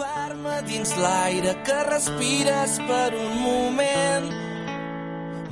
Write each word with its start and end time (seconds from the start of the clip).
trobar-me 0.00 0.62
dins 0.64 0.90
l'aire 0.96 1.54
que 1.64 1.78
respires 1.84 2.78
per 2.88 3.12
un 3.12 3.34
moment. 3.44 4.28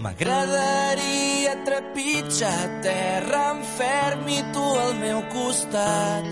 M'agradaria 0.01 1.53
trepitjar 1.67 2.81
terra 2.81 3.43
en 3.53 3.61
ferm 3.77 4.25
i 4.33 4.41
tu 4.55 4.65
al 4.85 4.95
meu 5.03 5.21
costat. 5.35 6.25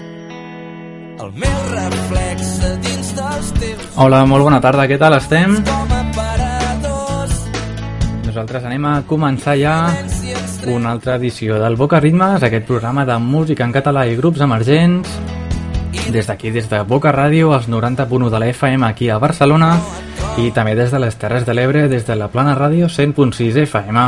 El 1.20 1.32
meu 1.42 1.60
reflex 1.74 2.56
dins 2.86 3.12
dels 3.16 3.52
teus 3.60 3.86
Hola, 3.96 4.24
molt 4.28 4.48
bona 4.48 4.60
tarda, 4.64 4.88
què 4.88 4.98
tal 5.00 5.16
estem? 5.16 5.60
Nosaltres 8.24 8.64
anem 8.64 8.84
a 8.84 8.98
començar 9.08 9.56
ja 9.60 9.78
una 10.72 10.92
altra 10.92 11.16
edició 11.20 11.60
del 11.60 11.76
Boca 11.76 12.00
Ritmes, 12.00 12.42
aquest 12.42 12.68
programa 12.68 13.04
de 13.04 13.16
música 13.20 13.64
en 13.64 13.76
català 13.76 14.08
i 14.08 14.16
grups 14.16 14.44
emergents. 14.44 15.35
Des 16.12 16.26
d'aquí, 16.26 16.50
des 16.50 16.68
de 16.70 16.82
Boca 16.82 17.12
Ràdio, 17.12 17.52
als 17.54 17.68
90.1 17.68 18.30
de 18.30 18.38
la 18.38 18.48
FM 18.48 18.86
aquí 18.86 19.08
a 19.10 19.18
Barcelona 19.18 19.74
i 20.38 20.50
també 20.52 20.74
des 20.76 20.90
de 20.92 21.00
les 21.00 21.16
Terres 21.16 21.46
de 21.46 21.54
l'Ebre, 21.54 21.88
des 21.88 22.06
de 22.06 22.16
la 22.16 22.28
Plana 22.28 22.54
Ràdio 22.54 22.88
100.6 22.88 23.56
FM. 23.64 24.04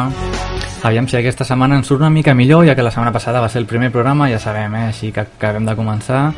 Aviam 0.88 1.08
si 1.08 1.16
aquesta 1.18 1.44
setmana 1.44 1.76
ens 1.76 1.88
surt 1.90 2.00
una 2.00 2.10
mica 2.10 2.34
millor, 2.34 2.66
ja 2.66 2.76
que 2.76 2.84
la 2.86 2.92
setmana 2.94 3.12
passada 3.12 3.40
va 3.40 3.48
ser 3.48 3.62
el 3.62 3.66
primer 3.66 3.90
programa, 3.90 4.30
ja 4.30 4.38
sabem, 4.38 4.74
eh? 4.74 4.86
així 4.92 5.10
que 5.12 5.26
acabem 5.26 5.66
de 5.66 5.74
començar. 5.74 6.32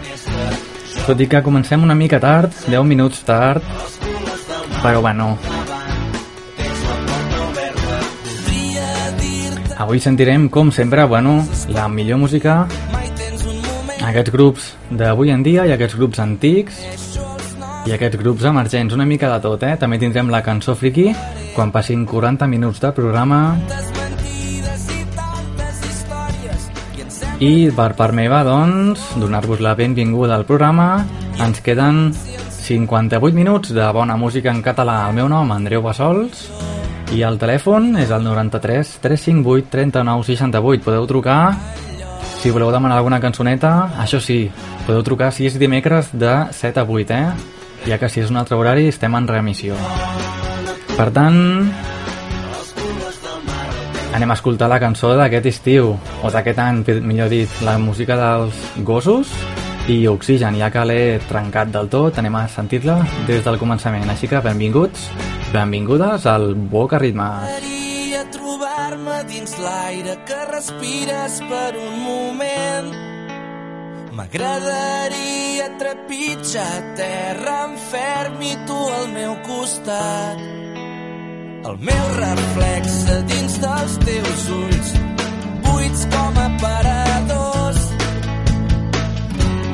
Tot 1.06 1.20
i 1.20 1.26
que 1.28 1.42
comencem 1.42 1.82
una 1.82 1.94
mica 1.94 2.20
tard, 2.20 2.54
10 2.66 2.86
minuts 2.86 3.24
tard, 3.24 3.62
però 4.80 5.00
bueno, 5.00 5.36
Avui 9.80 9.96
sentirem, 9.96 10.50
com 10.52 10.68
sempre, 10.70 11.06
bueno, 11.08 11.38
la 11.72 11.88
millor 11.88 12.18
música, 12.20 12.66
aquests 14.00 14.32
grups 14.32 14.72
d'avui 14.90 15.30
en 15.34 15.42
dia 15.44 15.66
i 15.68 15.74
aquests 15.74 15.96
grups 15.98 16.20
antics 16.22 16.80
i 17.88 17.92
aquests 17.94 18.18
grups 18.20 18.44
emergents, 18.48 18.94
una 18.94 19.06
mica 19.08 19.30
de 19.32 19.40
tot, 19.44 19.62
eh? 19.64 19.76
També 19.80 19.98
tindrem 20.00 20.30
la 20.32 20.42
cançó 20.44 20.74
friki 20.76 21.10
quan 21.54 21.72
passin 21.72 22.04
40 22.08 22.48
minuts 22.48 22.80
de 22.80 22.92
programa 22.96 23.40
i 27.40 27.70
per 27.72 27.94
part 27.96 28.12
meva, 28.12 28.42
doncs, 28.44 29.14
donar-vos 29.16 29.62
la 29.64 29.72
benvinguda 29.72 30.36
al 30.36 30.44
programa. 30.44 31.06
Ens 31.40 31.62
queden 31.64 32.10
58 32.12 33.32
minuts 33.32 33.72
de 33.72 33.86
bona 33.96 34.18
música 34.20 34.52
en 34.52 34.60
català. 34.60 35.06
El 35.08 35.16
meu 35.16 35.28
nom, 35.32 35.48
Andreu 35.52 35.80
Bassols, 35.80 36.50
i 37.16 37.24
el 37.24 37.40
telèfon 37.40 37.94
és 37.98 38.12
el 38.12 38.26
93 38.28 38.92
358 39.00 39.72
39 39.72 40.28
68. 40.28 40.84
Podeu 40.84 41.08
trucar 41.08 41.40
si 42.40 42.48
voleu 42.50 42.70
demanar 42.72 42.96
alguna 42.96 43.20
cançoneta. 43.20 43.90
Això 44.00 44.16
sí, 44.20 44.46
podeu 44.86 45.02
trucar 45.04 45.28
si 45.32 45.44
és 45.44 45.58
dimecres 45.60 46.08
de 46.16 46.32
7 46.56 46.80
a 46.80 46.84
8, 46.88 47.12
eh? 47.12 47.26
Ja 47.84 47.98
que 48.00 48.08
si 48.08 48.22
és 48.24 48.30
un 48.32 48.40
altre 48.40 48.56
horari 48.56 48.88
estem 48.88 49.12
en 49.16 49.28
remissió. 49.28 49.76
Per 50.96 51.08
tant, 51.12 51.36
anem 54.16 54.32
a 54.32 54.36
escoltar 54.38 54.70
la 54.72 54.80
cançó 54.80 55.12
d'aquest 55.20 55.50
estiu, 55.52 55.92
o 55.96 56.30
d'aquest 56.32 56.58
any, 56.64 56.80
millor 57.04 57.28
dit, 57.28 57.60
la 57.64 57.76
música 57.78 58.16
dels 58.16 58.56
gossos 58.88 59.32
i 59.88 60.06
Oxigen, 60.08 60.56
ja 60.60 60.70
que 60.72 60.86
l'he 60.88 61.18
trencat 61.28 61.72
del 61.76 61.92
tot, 61.92 62.20
anem 62.20 62.40
a 62.40 62.46
sentir-la 62.48 63.02
des 63.28 63.44
del 63.44 63.60
començament. 63.60 64.08
Així 64.08 64.28
que 64.32 64.40
benvinguts, 64.44 65.10
benvingudes 65.52 66.24
al 66.30 66.54
Boca 66.54 67.00
Ritmes. 67.00 67.89
Trobar-me 68.28 69.24
dins 69.24 69.52
l'aire 69.58 70.18
que 70.28 70.38
respires 70.50 71.40
per 71.48 71.72
un 71.80 71.94
moment. 72.04 72.90
M'agradaria 74.12 75.70
trepitjar 75.80 76.94
terra 76.98 77.54
en 77.64 77.78
ferm 77.90 78.42
i 78.44 78.52
tu 78.68 78.76
al 78.98 79.08
meu 79.14 79.36
costat. 79.46 80.42
El 81.70 81.80
meu 81.88 82.04
reflex 82.18 83.00
dins 83.32 83.56
dels 83.64 83.96
teus 84.04 84.44
ulls, 84.58 84.92
buits 85.64 86.06
com 86.12 86.40
a 86.44 86.48
paradors. 86.60 87.82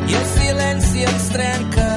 I 0.07 0.19
el 0.23 0.27
silenci 0.37 1.07
ens 1.11 1.29
trenca, 1.35 1.91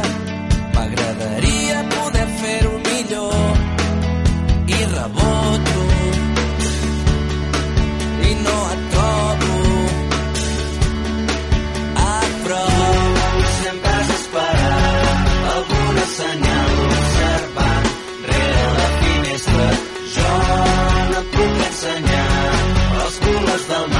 ensenyar 21.79 23.03
els 23.05 23.19
colors 23.23 23.67
del 23.71 23.85
mar 23.93 23.98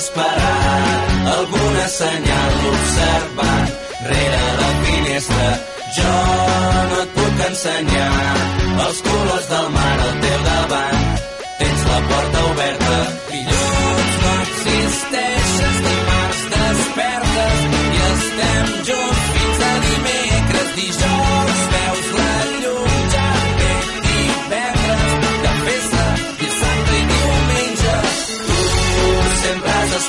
sempre 0.00 0.22
has 0.22 0.30
esperat 0.30 1.26
alguna 1.36 1.86
senyal 1.88 2.52
observant 2.72 3.68
rere 4.08 4.44
la 4.60 4.70
finestra. 4.82 5.48
Jo 5.96 6.16
no 6.90 6.96
et 7.02 7.10
puc 7.16 7.36
ensenyar 7.48 8.36
els 8.86 8.98
colors 9.06 9.46
del 9.52 9.68
mar 9.76 9.96
al 10.06 10.14
teu 10.24 10.40
davant. 10.48 11.04
Tens 11.58 11.82
la 11.90 12.00
porta 12.10 12.40
oberta. 12.52 12.96
Dilluns 13.30 14.12
no 14.22 14.32
existeixes, 14.46 15.76
dimarts 15.86 16.42
despertes 16.54 17.58
i 17.74 18.02
estem 18.12 18.66
junts 18.88 19.24
fins 19.34 19.58
a 19.70 19.74
dimecres. 19.86 20.68
Dijous 20.80 21.49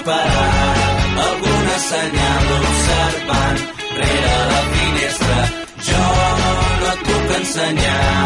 esperat 0.01 1.17
alguna 1.29 1.77
senyal 1.77 2.45
observant 2.57 3.59
rere 3.97 4.37
la 4.51 4.61
finestra. 4.73 5.39
Jo 5.85 6.05
no 6.81 6.87
et 6.93 7.03
puc 7.07 7.33
ensenyar 7.37 8.25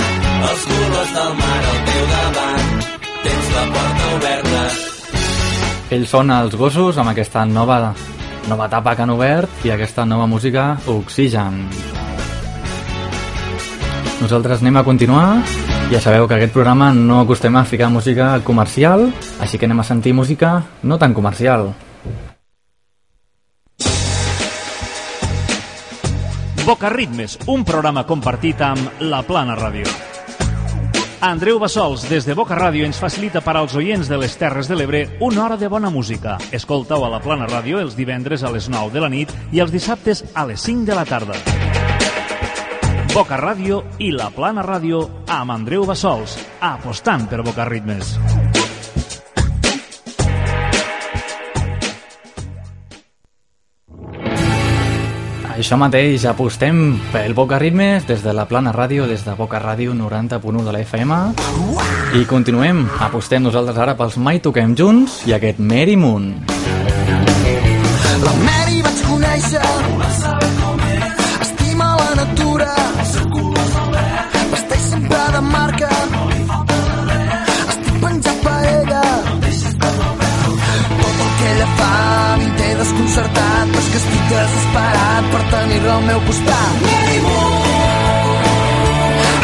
els 0.50 0.64
colors 0.70 1.12
del 1.18 1.34
mar 1.42 1.60
al 1.72 1.80
teu 1.90 2.06
davant. 2.14 2.72
tens 3.26 3.48
la 3.56 3.66
porta 3.76 4.06
oberta. 4.16 4.64
Ells 5.96 6.10
són 6.10 6.32
els 6.32 6.56
gossos 6.56 6.98
amb 6.98 7.12
aquesta 7.12 7.46
nova, 7.46 7.94
nova 8.48 8.68
etapa 8.72 8.96
que 8.96 9.04
han 9.04 9.14
obert 9.14 9.66
i 9.66 9.72
aquesta 9.72 10.06
nova 10.06 10.28
música 10.28 10.78
Oxigen. 10.88 11.68
Nosaltres 14.22 14.62
anem 14.62 14.78
a 14.78 14.84
continuar. 14.84 15.65
Ja 15.86 16.00
sabeu 16.02 16.26
que 16.28 16.34
aquest 16.34 16.54
programa 16.54 16.90
no 16.98 17.20
acostem 17.22 17.56
a 17.56 17.64
ficar 17.64 17.92
música 17.94 18.40
comercial, 18.44 19.12
així 19.40 19.60
que 19.62 19.68
anem 19.70 19.84
a 19.84 19.86
sentir 19.86 20.16
música 20.18 20.64
no 20.82 20.98
tan 20.98 21.14
comercial. 21.14 21.76
Boca 26.66 26.90
Ritmes, 26.90 27.38
un 27.46 27.62
programa 27.64 28.02
compartit 28.10 28.66
amb 28.66 29.06
La 29.06 29.22
Plana 29.22 29.54
Ràdio. 29.54 29.86
Andreu 31.22 31.60
Bassols, 31.62 32.08
des 32.10 32.26
de 32.26 32.34
Boca 32.34 32.58
Ràdio, 32.58 32.86
ens 32.90 32.98
facilita 32.98 33.44
per 33.46 33.54
als 33.60 33.78
oients 33.78 34.10
de 34.10 34.18
les 34.18 34.34
Terres 34.42 34.68
de 34.68 34.76
l'Ebre 34.76 35.06
una 35.22 35.46
hora 35.46 35.58
de 35.58 35.70
bona 35.70 35.94
música. 35.94 36.40
Escoltau 36.52 37.06
a 37.06 37.12
La 37.14 37.22
Plana 37.22 37.46
Ràdio 37.46 37.78
els 37.82 37.94
divendres 37.96 38.42
a 38.42 38.50
les 38.50 38.70
9 38.74 38.90
de 38.94 39.06
la 39.06 39.14
nit 39.14 39.34
i 39.54 39.62
els 39.62 39.74
dissabtes 39.74 40.26
a 40.34 40.50
les 40.50 40.66
5 40.66 40.90
de 40.90 40.98
la 40.98 41.06
tarda. 41.06 41.95
Boca 43.16 43.38
Ràdio 43.40 43.78
i 44.04 44.10
La 44.12 44.26
Plana 44.28 44.60
Ràdio 44.66 44.98
amb 45.32 45.54
Andreu 45.54 45.86
Bassols, 45.88 46.34
apostant 46.60 47.24
per 47.32 47.38
Boca 47.48 47.64
Ritmes. 47.64 48.10
Això 55.56 55.80
mateix, 55.80 56.26
apostem 56.28 57.00
pel 57.14 57.32
Boca 57.40 57.56
Ritmes 57.56 58.04
des 58.04 58.20
de 58.20 58.36
la 58.36 58.50
Plana 58.52 58.76
Ràdio, 58.76 59.08
des 59.08 59.24
de 59.24 59.40
Boca 59.40 59.64
Ràdio 59.64 59.96
90.1 59.96 60.68
de 60.68 60.76
la 60.76 60.84
FM. 60.84 61.24
I 62.20 62.28
continuem, 62.28 62.84
apostem 63.00 63.48
nosaltres 63.48 63.80
ara 63.80 63.96
pels 63.96 64.20
Mai 64.20 64.44
Toquem 64.44 64.76
Junts 64.76 65.22
i 65.24 65.40
aquest 65.40 65.64
Mary 65.64 65.96
Moon. 65.96 66.34
La 68.28 68.40
Mary 68.44 68.84
vaig 68.84 69.06
conèixer 69.08 70.35
tenir-la 85.86 85.96
al 85.96 86.04
meu 86.04 86.20
costat 86.28 86.82
Mary 86.82 87.20
Moon 87.26 87.64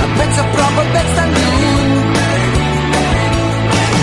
Et 0.04 0.12
veig 0.20 0.40
a 0.40 0.46
prop, 0.56 0.80
et 0.84 0.90
veig 0.96 1.10
tan 1.18 1.30
lluny 1.38 1.92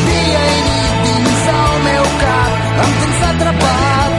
Dia 0.09 0.45
i 0.55 0.61
nit 0.69 0.97
dins 1.07 1.49
el 1.55 1.75
meu 1.89 2.05
cap 2.23 2.53
Em 2.85 2.93
tens 3.01 3.25
atrapat 3.31 4.13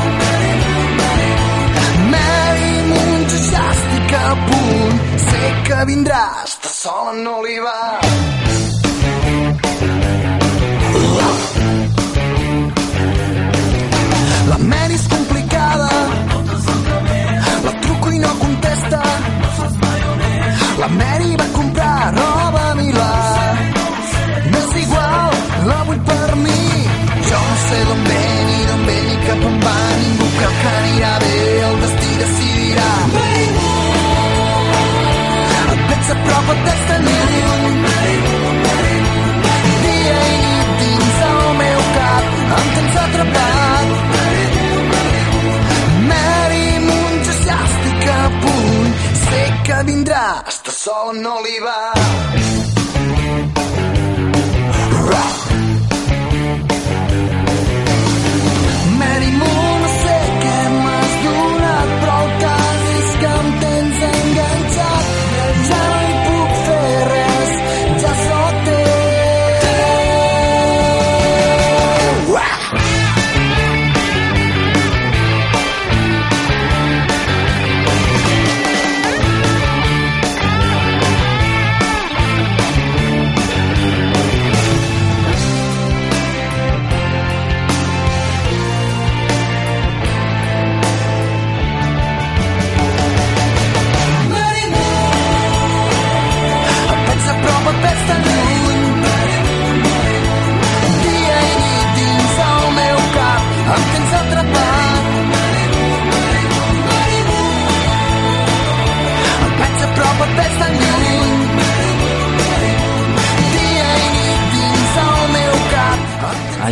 Mary 2.14 2.74
Moon, 2.90 3.26
jo 3.32 3.40
ja 3.52 3.66
estic 3.76 4.14
a 4.20 4.36
punt. 4.50 5.00
Sé 5.30 5.54
que 5.68 5.86
vindràs, 5.94 6.60
de 6.64 6.76
sol 6.82 7.14
en 7.14 7.28
olivar. 7.38 8.39
Per 26.30 26.38
mi. 26.46 26.62
Jo 27.30 27.40
no 27.50 27.56
sé 27.68 27.80
d'on 27.88 28.02
ve 28.10 28.22
ni 28.50 28.60
d'on 28.70 28.82
ve 28.88 28.98
ni 29.08 29.16
cap 29.26 29.46
on 29.50 29.56
va. 29.66 29.78
Ningú 30.02 30.28
creu 30.38 30.54
que 30.62 30.72
anirà 30.82 31.14
bé, 31.24 31.36
el 31.68 31.76
destí 31.84 32.12
decidirà. 32.22 32.92
Et 35.74 35.82
veig 35.90 36.12
a 36.14 36.18
prop. 36.26 36.48
Dia 39.84 40.20
i 40.34 40.38
nit 40.44 40.70
dins 40.82 41.20
el 41.32 41.42
meu 41.62 41.82
cap, 41.98 42.24
em 42.60 42.68
tens 42.76 42.96
atrapat. 43.06 43.88
Mary 46.12 46.68
estic 47.58 48.08
a 48.20 48.22
punt. 48.46 48.96
Sé 49.26 49.44
que 49.66 49.84
vindràs, 49.92 50.64
de 50.66 50.80
sol 50.84 51.16
en 51.18 51.30
olivar. 51.36 51.94
Mary 51.96 52.59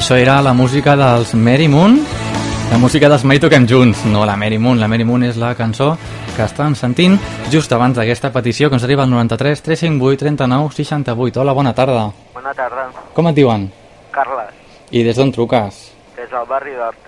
Això 0.07 0.15
era 0.15 0.37
la 0.39 0.53
música 0.55 0.93
dels 0.95 1.33
Mary 1.35 1.65
Moon, 1.67 1.97
la 2.71 2.77
música 2.79 3.09
dels 3.11 3.25
Mai 3.27 3.41
Toquem 3.43 3.65
Junts, 3.67 4.05
no 4.07 4.21
la 4.23 4.37
Mary 4.39 4.55
Moon. 4.57 4.79
La 4.79 4.87
Mary 4.87 5.03
Moon 5.03 5.25
és 5.27 5.35
la 5.35 5.49
cançó 5.53 5.97
que 6.31 6.45
estan 6.45 6.77
sentint 6.79 7.17
just 7.51 7.73
abans 7.75 7.97
d'aquesta 7.97 8.29
petició 8.31 8.69
que 8.69 8.77
ens 8.79 8.85
arriba 8.87 9.03
al 9.03 9.09
93 9.11 9.59
358 9.65 10.21
39 10.21 10.69
68. 10.77 11.41
Hola, 11.41 11.51
bona 11.57 11.73
tarda. 11.75 12.05
Bona 12.33 12.53
tarda, 12.55 12.85
Com 13.13 13.27
et 13.27 13.35
diuen? 13.35 13.65
Carles, 14.15 14.53
I 14.95 15.01
des 15.03 15.17
d'on 15.19 15.33
truques? 15.35 15.81
des 16.15 16.29
del 16.31 16.45
barri 16.47 16.71
d'Hort. 16.71 17.03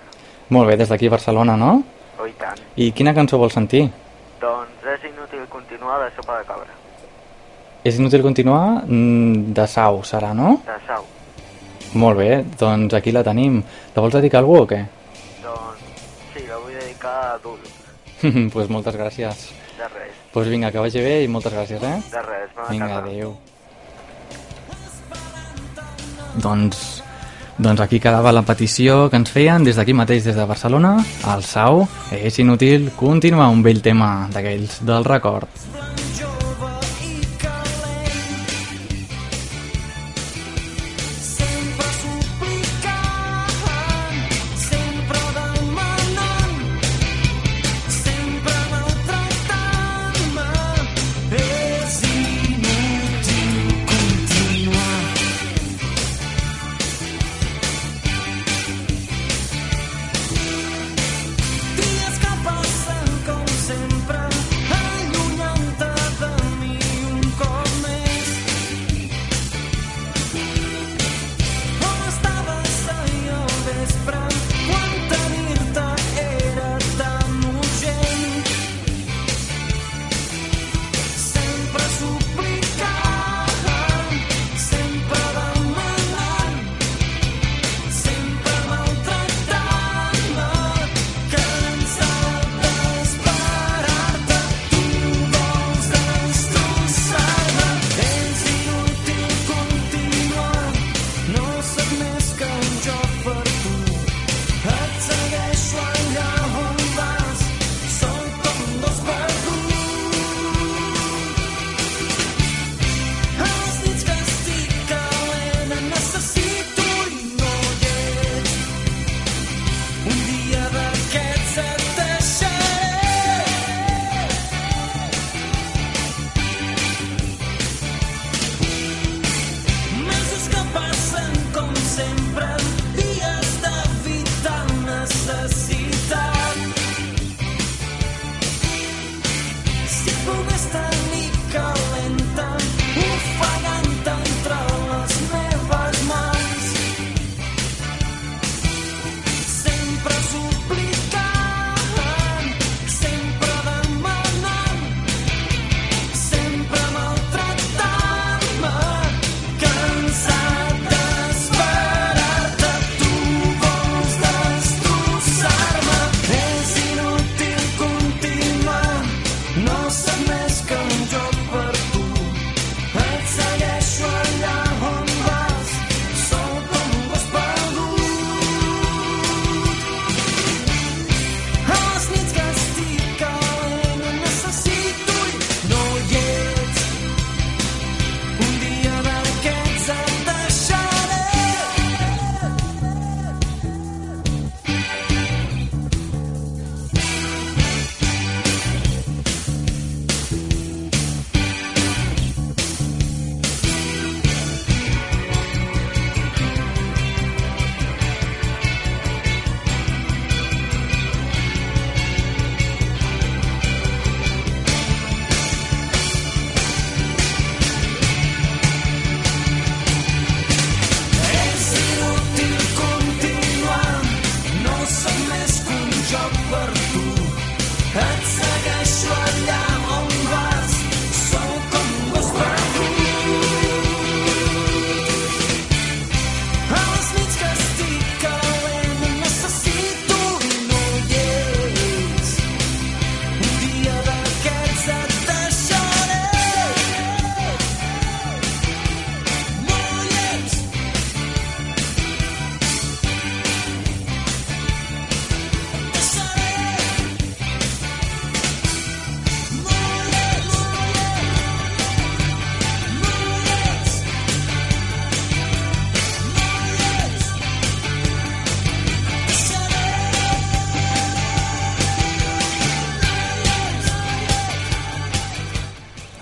Molt 0.50 0.68
bé, 0.68 0.76
des 0.76 0.88
d'aquí 0.92 1.06
a 1.08 1.14
Barcelona, 1.14 1.56
no? 1.56 1.82
Oh, 2.20 2.26
i 2.26 2.34
tant. 2.36 2.60
I 2.76 2.90
quina 2.92 3.14
cançó 3.14 3.38
vols 3.38 3.56
sentir? 3.56 3.86
Doncs 4.42 4.84
és 4.84 5.08
inútil 5.08 5.48
continuar 5.48 6.02
de 6.04 6.10
sopa 6.16 6.36
de 6.36 6.44
cabra, 6.44 6.68
És 7.82 7.96
inútil 7.98 8.20
continuar? 8.20 8.84
Mm, 8.84 9.54
De 9.56 9.66
Sau, 9.66 10.02
serà, 10.04 10.34
no? 10.34 10.60
de 10.66 10.76
Sau. 10.86 11.06
Molt 11.94 12.18
bé, 12.18 12.44
doncs 12.58 12.94
aquí 12.94 13.10
la 13.12 13.24
tenim. 13.26 13.62
La 13.96 14.02
vols 14.02 14.14
dedicar 14.14 14.38
a 14.38 14.42
algú 14.44 14.60
o 14.62 14.66
què? 14.70 14.78
Doncs 15.42 15.80
sí, 16.34 16.44
la 16.46 16.58
vull 16.62 16.74
dedicar 16.76 17.14
a 17.24 17.34
adult. 17.34 17.66
Doncs 18.22 18.52
pues 18.54 18.68
moltes 18.70 18.94
gràcies. 18.94 19.48
De 19.80 19.88
res, 19.88 20.10
Doncs 20.12 20.32
pues 20.34 20.48
vinga, 20.52 20.70
que 20.70 20.78
vagi 20.78 21.00
bé 21.02 21.14
i 21.24 21.28
moltes 21.28 21.52
gràcies, 21.56 21.82
eh? 21.82 21.96
de 22.12 22.22
res. 22.26 22.50
Bona 22.54 22.68
Vinga, 22.70 22.88
tarda. 22.88 23.08
adéu. 23.08 23.36
Doncs, 26.40 27.02
doncs 27.58 27.80
aquí 27.82 27.98
quedava 28.00 28.30
la 28.32 28.42
petició 28.46 29.08
que 29.10 29.18
ens 29.18 29.32
feien 29.34 29.64
des 29.66 29.76
d'aquí 29.76 29.92
mateix, 29.96 30.22
des 30.28 30.36
de 30.38 30.44
Barcelona, 30.46 30.94
al 31.26 31.42
Sau. 31.42 31.86
És 32.14 32.38
inútil 32.38 32.90
continuar 32.96 33.48
un 33.50 33.64
vell 33.66 33.82
tema 33.82 34.28
d'aquells 34.32 34.78
del 34.86 35.04
record. 35.04 35.48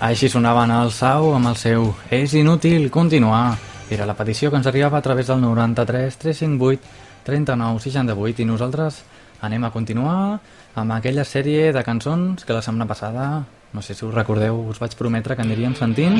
Així 0.09 0.25
sonaven 0.25 0.71
el 0.73 0.89
Sau 0.89 1.35
amb 1.37 1.51
el 1.51 1.57
seu 1.59 1.83
És 2.09 2.31
inútil 2.33 2.87
continuar. 2.89 3.59
Era 3.93 4.07
la 4.09 4.15
petició 4.17 4.49
que 4.49 4.57
ens 4.57 4.65
arribava 4.65 4.97
a 4.97 5.03
través 5.05 5.27
del 5.29 5.37
93 5.43 6.15
358 6.17 6.81
39 7.27 7.83
68 7.83 8.41
i 8.41 8.47
nosaltres 8.49 9.03
anem 9.45 9.67
a 9.67 9.69
continuar 9.69 10.39
amb 10.73 10.95
aquella 10.95 11.21
sèrie 11.21 11.69
de 11.75 11.83
cançons 11.85 12.41
que 12.41 12.57
la 12.57 12.63
setmana 12.65 12.87
passada, 12.89 13.43
no 13.71 13.83
sé 13.85 13.93
si 13.93 14.01
us 14.07 14.15
recordeu, 14.15 14.57
us 14.71 14.81
vaig 14.81 14.95
prometre 14.97 15.37
que 15.37 15.45
aniríem 15.45 15.77
sentint 15.77 16.17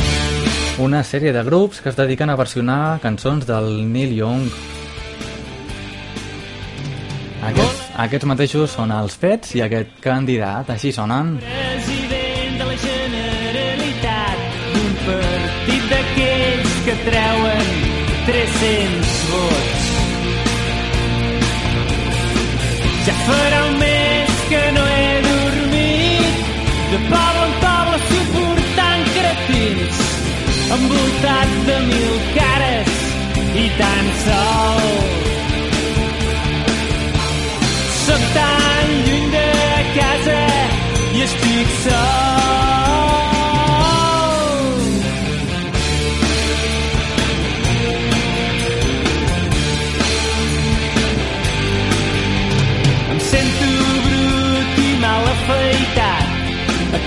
una 0.77 1.01
sèrie 1.01 1.33
de 1.33 1.41
grups 1.49 1.81
que 1.81 1.89
es 1.89 1.97
dediquen 1.97 2.29
a 2.29 2.37
versionar 2.37 2.99
cançons 3.01 3.49
del 3.49 3.71
Neil 3.89 4.13
Young. 4.19 4.45
Aquests, 7.49 7.81
aquests 8.05 8.29
mateixos 8.35 8.77
són 8.77 8.93
els 8.93 9.17
fets 9.17 9.57
i 9.57 9.65
aquest 9.65 9.97
candidat, 10.05 10.69
així 10.77 10.93
sonen. 10.93 11.39
president 11.41 11.68
d'aquells 15.89 16.73
que 16.85 16.95
treuen 17.05 17.69
300 18.27 19.13
vots. 19.31 19.85
Ja 23.05 23.15
farà 23.25 23.61
un 23.69 23.77
mes 23.81 24.41
que 24.49 24.61
no 24.75 24.83
he 24.95 25.13
dormit, 25.27 26.43
de 26.91 26.99
poble 27.13 27.45
en 27.45 27.55
poble 27.63 28.01
suportant 28.09 29.07
cretins, 29.15 30.03
envoltat 30.77 31.55
de 31.71 31.79
mil 31.87 32.19
cares 32.37 32.93
i 33.63 33.65
tan 33.79 34.13
sol. 34.25 34.93
Soc 38.03 38.29
tan 38.37 38.93
lluny 39.07 39.27
de 39.33 39.49
casa 39.97 40.39
i 41.15 41.27
estic 41.29 41.75
sol. 41.87 42.48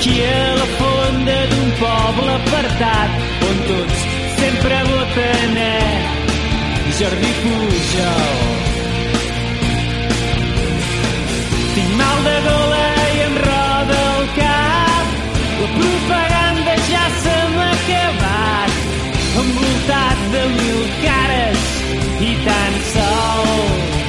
Aquí 0.03 0.21
a 0.21 0.55
la 0.59 0.67
fonda 0.79 1.37
d'un 1.51 1.71
poble 1.79 2.31
apartat 2.35 3.11
on 3.49 3.59
tots 3.69 4.01
sempre 4.39 4.79
voten 4.91 5.57
eh 5.57 5.95
Jordi 6.99 7.31
Pujol 7.43 8.41
Tinc 11.75 11.93
mal 12.01 12.19
de 12.27 12.37
gola 12.49 12.83
i 13.15 13.23
em 13.29 13.37
roda 13.47 14.01
el 14.17 14.27
cap. 14.41 15.07
La 15.61 15.69
propaganda 15.79 16.75
ja 16.91 17.07
se 17.23 17.39
m'ha 17.55 17.71
acabat. 17.79 18.71
Envoltat 19.45 20.29
de 20.35 20.45
mil 20.59 20.85
cares 21.07 21.67
i 22.29 22.37
tan 22.45 22.75
sol. 22.93 24.02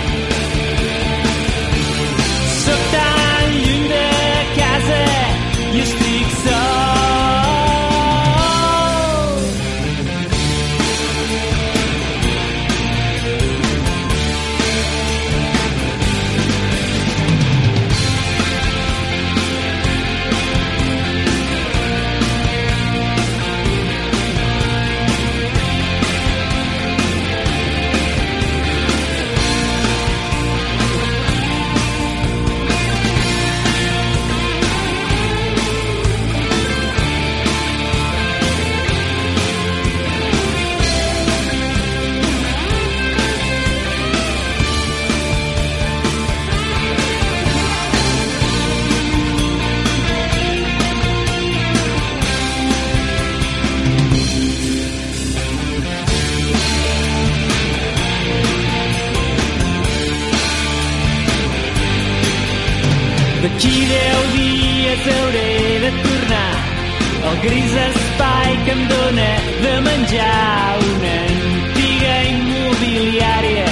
Que 68.65 68.71
em 68.71 68.87
dóna 68.87 69.31
de 69.63 69.73
menjar 69.81 70.77
una 70.91 71.15
antiga 71.31 72.15
immobiliària 72.35 73.71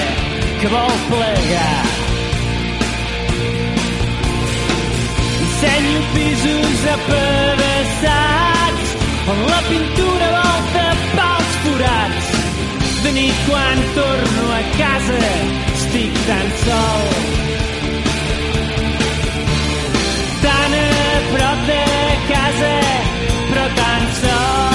que 0.60 0.68
vol 0.68 0.96
plegar. 1.10 1.84
Dissenyo 5.40 6.02
pisos 6.14 6.82
apedaçats 6.96 8.90
on 9.32 9.40
la 9.54 9.62
pintura 9.70 10.28
volta 10.40 10.86
pels 11.16 11.52
forats. 11.64 12.28
De 13.04 13.12
nit 13.20 13.38
quan 13.48 13.78
torno 13.96 14.44
a 14.60 14.64
casa 14.78 15.22
estic 15.74 16.14
tan 16.28 16.48
sol 16.66 17.08
tan 20.42 20.74
a 20.74 20.86
prop 21.32 21.60
de 21.70 21.84
casa, 22.34 22.76
però 23.50 23.66
tan 23.80 24.04
sol. 24.22 24.71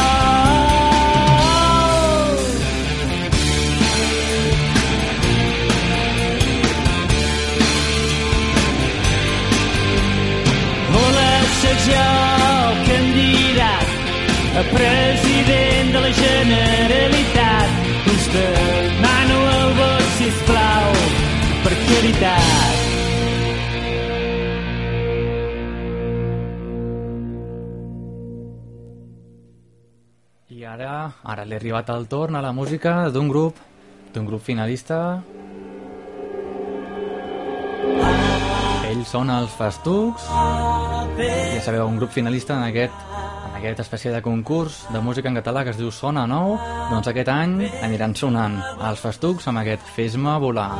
Jo, 11.88 12.06
candidat 12.88 13.86
a 14.56 14.62
president 14.72 15.92
de 15.92 16.00
la 16.00 16.12
Generalitat. 16.22 17.68
Us 18.12 18.24
demano 18.32 19.38
el 19.52 19.70
vot, 19.78 20.06
sisplau, 20.16 20.88
per 21.64 21.74
caritat. 21.84 22.74
I 30.48 30.64
ara, 30.64 31.12
ara 31.22 31.44
ha 31.44 31.56
arribat 31.60 31.90
el 31.92 32.08
torn 32.08 32.36
a 32.36 32.42
la 32.42 32.52
música 32.52 33.10
d'un 33.12 33.28
grup, 33.28 33.60
d'un 34.14 34.24
grup 34.24 34.40
finalista. 34.40 35.22
Ells 38.96 39.10
són 39.12 39.28
els 39.28 39.52
Festucs. 39.52 40.24
Ja 40.30 41.60
sabeu, 41.60 41.84
un 41.84 41.98
grup 42.00 42.14
finalista 42.14 42.54
en 42.56 42.62
aquest, 42.64 43.02
en 43.44 43.58
aquest 43.58 43.82
espècie 43.84 44.12
de 44.14 44.22
concurs 44.24 44.78
de 44.94 45.02
música 45.04 45.28
en 45.28 45.36
català 45.36 45.66
que 45.66 45.74
es 45.74 45.80
diu 45.80 45.90
Sona 45.92 46.24
Nou. 46.30 46.54
Doncs 46.88 47.10
aquest 47.12 47.28
any 47.28 47.58
aniran 47.84 48.16
sonant 48.16 48.56
els 48.88 49.02
Festucs 49.04 49.50
amb 49.52 49.60
aquest 49.60 49.84
Fes-me 49.98 50.38
volar. 50.40 50.70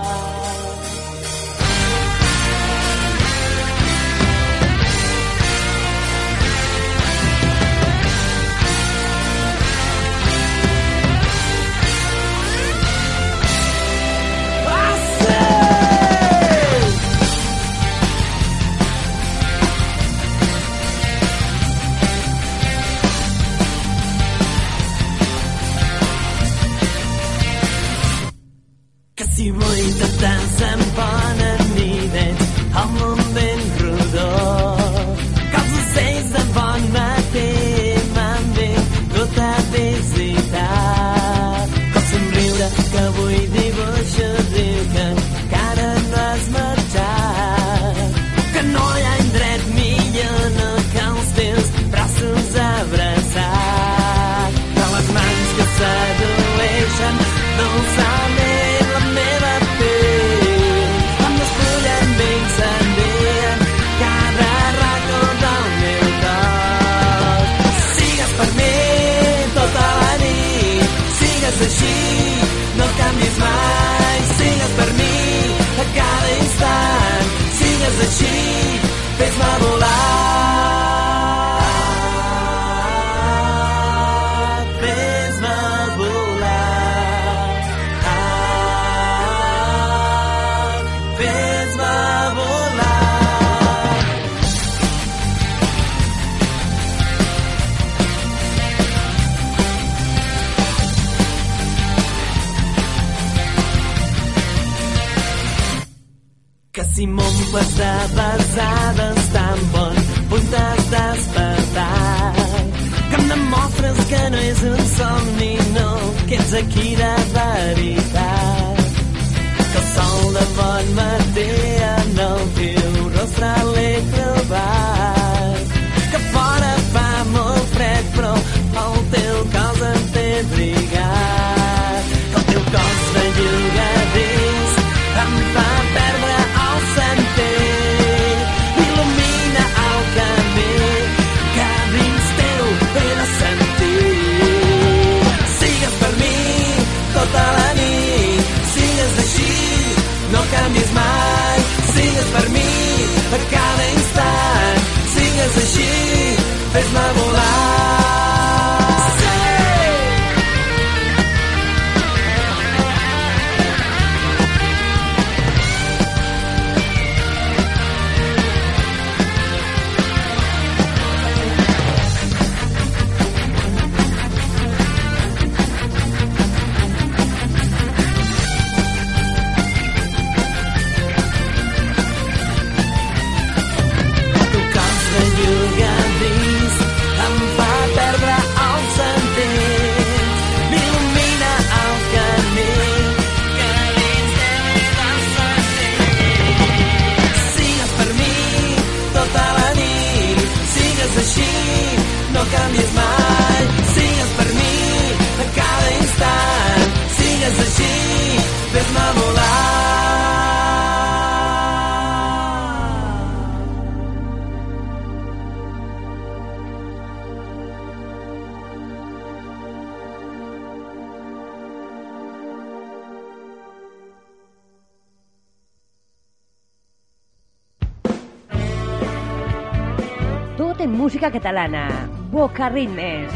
Música 231.27 231.41
catalana. 231.41 232.09
Boca 232.31 232.69
Ritmes. 232.69 233.31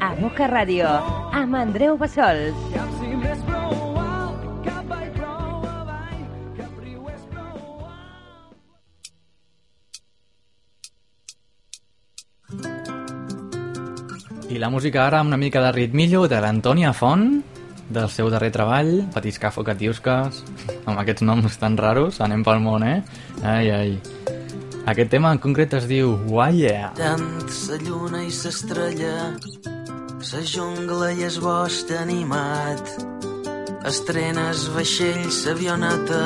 A 0.00 0.14
Boca 0.20 0.46
Ràdio. 0.48 0.84
Amb 1.32 1.54
Andreu 1.54 1.96
Bassols. 1.96 2.52
I 14.50 14.58
la 14.58 14.68
música 14.68 15.06
ara 15.06 15.20
amb 15.20 15.28
una 15.28 15.38
mica 15.38 15.62
de 15.62 15.72
ritmillo 15.72 16.28
de 16.28 16.36
l'Antònia 16.36 16.92
Font, 16.92 17.40
del 17.88 18.10
seu 18.12 18.28
darrer 18.28 18.52
treball, 18.52 19.06
Patiscafo 19.14 19.64
Catiusques, 19.64 20.44
amb 20.84 20.98
aquests 21.00 21.24
noms 21.24 21.56
tan 21.56 21.80
raros, 21.80 22.20
anem 22.20 22.44
pel 22.44 22.60
món, 22.60 22.84
eh? 22.84 23.00
Ai, 23.40 23.70
ai. 23.70 24.41
Aquest 24.82 25.12
tema 25.14 25.30
en 25.30 25.38
concret 25.38 25.74
es 25.78 25.84
diu 25.86 26.16
Why 26.26 26.56
Yeah. 26.58 26.90
tant 26.98 27.50
sa 27.54 27.76
lluna 27.78 28.24
i 28.26 28.30
s'estrella, 28.34 29.38
sa 30.18 30.40
jungla 30.42 31.12
i 31.12 31.22
es 31.22 31.38
bosc 31.38 31.92
animat. 31.94 32.82
Estrenes 33.86 34.66
vaixell, 34.74 35.30
s'avioneta, 35.30 36.24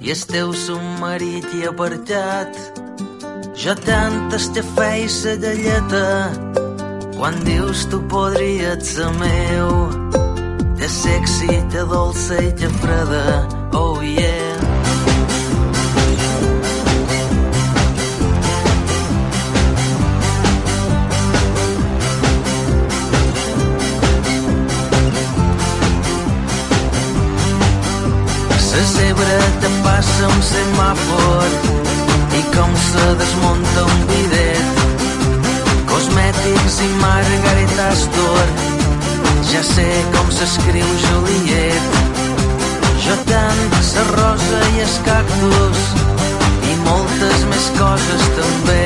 i 0.00 0.14
el 0.14 0.22
teu 0.30 0.52
submarit 0.54 1.48
i 1.58 1.66
apartat. 1.66 2.54
Jo 3.58 3.74
tant 3.74 4.30
estafè 4.38 4.92
i 5.02 5.08
sa 5.10 5.34
galleta, 5.42 6.06
quan 7.18 7.42
dius 7.42 7.88
tu 7.90 7.98
podries 8.06 8.94
ser 8.94 9.10
meu. 9.18 9.90
Te 10.78 10.88
sexy, 10.88 11.58
te 11.74 11.82
dolça 11.90 12.38
i 12.38 12.54
te 12.54 12.70
freda, 12.78 13.26
oh 13.74 13.98
yeah. 14.02 14.41
Te 29.62 29.70
passa 29.84 30.28
un 30.28 30.42
semàfor 30.48 31.46
i 32.38 32.42
com 32.54 32.74
se 32.88 33.06
desmunta 33.20 33.84
un 33.84 34.04
bidet. 34.10 34.82
Cosmètics 35.90 36.78
i 36.86 36.88
Margaret 37.00 37.82
Astor, 37.88 38.52
ja 39.52 39.62
sé 39.72 39.88
com 40.14 40.30
s'escriu 40.38 40.88
Juliet. 41.06 42.00
Jo 43.04 43.16
tant, 43.28 43.62
la 43.96 44.04
rosa 44.14 44.60
i 44.76 44.84
el 44.86 44.96
cactus 45.08 45.80
i 46.70 46.76
moltes 46.86 47.46
més 47.52 47.70
coses 47.78 48.28
també. 48.38 48.84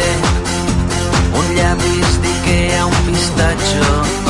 Un 1.41 1.51
llapis 1.59 2.21
d'Ikea, 2.25 2.87
un 2.89 3.03
pistatxo, 3.11 4.26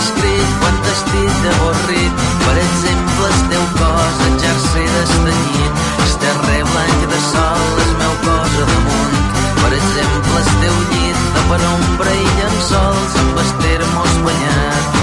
escrit 0.00 0.52
quan 0.60 0.76
t'estic 0.84 1.46
avorrit. 1.54 2.22
Per 2.44 2.56
exemple, 2.64 3.30
el 3.30 3.40
teu 3.52 3.64
cos 3.78 4.20
exercer 4.28 4.86
d'estanyit. 4.94 5.82
El 6.04 6.14
terrer 6.24 6.62
blanc 6.72 7.02
de 7.12 7.20
sol, 7.30 7.66
el 7.86 7.92
meu 8.02 8.14
cos 8.26 8.56
a 8.62 8.68
damunt. 8.72 9.18
Per 9.62 9.72
exemple, 9.80 10.38
el 10.44 10.54
teu 10.64 10.78
llit 10.94 11.26
de 11.36 11.44
penombra 11.50 12.16
i 12.22 12.30
llençols 12.38 13.20
amb 13.24 13.44
el 13.44 13.52
termos 13.66 14.16
banyat. 14.30 14.98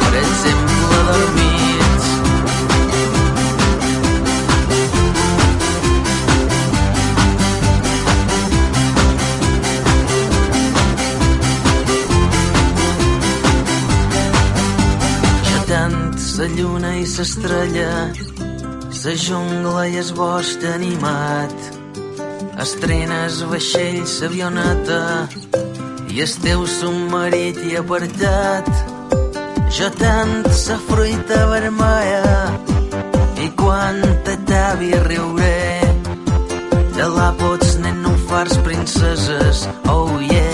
Per 0.00 0.14
exemple, 0.24 1.04
dormits. 1.12 1.47
Sa 16.38 16.46
lluna 16.46 16.92
i 16.94 17.04
s'estrella, 17.04 18.14
sa 18.94 19.10
jungla 19.10 19.88
i 19.90 19.96
es 19.98 20.12
bosc 20.14 20.62
animat. 20.70 21.54
Estrenes 22.62 23.40
vaixells, 23.50 24.12
avioneta 24.22 25.00
i 26.14 26.22
el 26.22 26.36
teu 26.44 26.62
submarit 26.70 27.58
i 27.66 27.74
apartat. 27.82 28.70
Jo 29.78 29.90
tant 29.98 30.46
sa 30.54 30.78
fruita 30.86 31.40
vermella 31.50 32.52
i 33.42 33.50
quan 33.58 33.98
te 34.28 34.38
tavi 34.52 34.92
riuré 35.08 35.80
de 36.94 37.10
la 37.18 37.32
pots 37.42 37.74
nen 37.82 37.98
no 38.06 38.14
fars 38.30 38.54
princeses, 38.62 39.66
oh 39.90 40.22
yeah. 40.22 40.47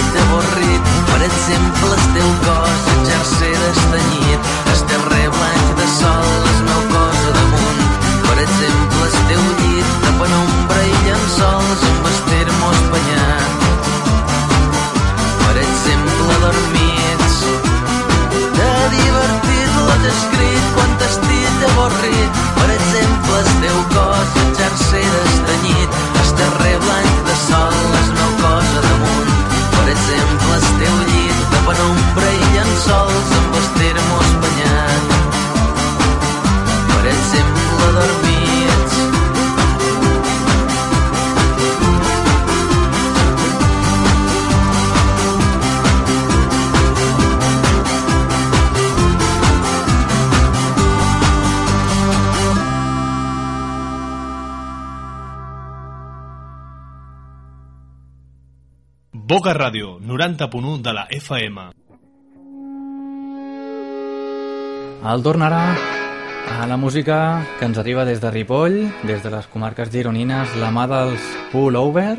T'estic 0.00 0.20
avorrit. 0.22 0.82
Per 1.10 1.20
exemple, 1.26 1.92
el 1.96 2.06
teu 2.14 2.30
cos 2.46 2.88
exercer 2.94 3.52
d'estanyit, 3.62 4.50
el 4.72 4.82
terrer 4.92 5.28
blanc 5.36 5.76
de 5.80 5.88
sol, 5.98 6.48
el 6.54 6.59
Boca 59.40 59.54
Ràdio, 59.56 59.94
90.1 60.04 60.82
de 60.84 60.92
la 60.92 61.06
FM. 61.16 61.62
El 65.12 65.22
torn 65.24 65.44
ara 65.46 65.62
a 66.60 66.66
la 66.68 66.76
música 66.76 67.16
que 67.56 67.64
ens 67.64 67.80
arriba 67.80 68.04
des 68.04 68.20
de 68.20 68.28
Ripoll, 68.34 68.76
des 69.08 69.22
de 69.24 69.32
les 69.32 69.48
comarques 69.48 69.88
gironines, 69.88 70.52
la 70.60 70.68
mà 70.68 70.84
dels 70.90 71.24
Pullover 71.54 72.18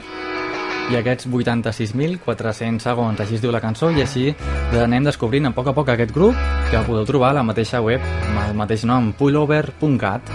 i 0.90 0.98
aquests 0.98 1.30
86.400 1.30 2.82
segons, 2.90 3.22
així 3.22 3.38
es 3.38 3.46
diu 3.46 3.54
la 3.54 3.62
cançó, 3.62 3.92
i 3.94 4.02
així 4.02 4.32
l'anem 4.74 5.06
descobrint 5.06 5.46
a 5.46 5.54
poc 5.54 5.70
a 5.70 5.76
poc 5.78 5.94
aquest 5.94 6.18
grup 6.18 6.34
que 6.72 6.82
podeu 6.90 7.06
trobar 7.06 7.36
a 7.36 7.38
la 7.44 7.46
mateixa 7.46 7.86
web 7.86 8.02
amb 8.32 8.48
el 8.48 8.58
mateix 8.66 8.90
nom, 8.90 9.14
pullover.cat. 9.14 10.34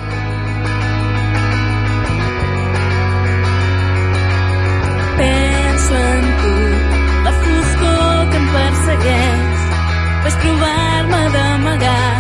Vaig 10.27 10.37
provar-me 10.43 11.19
d'amagar, 11.35 12.15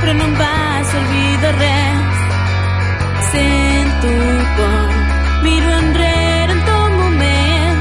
però 0.00 0.12
no 0.14 0.26
em 0.28 0.34
va 0.40 0.58
servir 0.90 1.30
de 1.44 1.48
res. 1.56 2.20
Sento 3.30 4.12
por, 4.58 4.92
miro 5.46 5.72
enrere 5.78 6.54
en 6.54 6.60
tot 6.68 6.92
moment. 7.00 7.80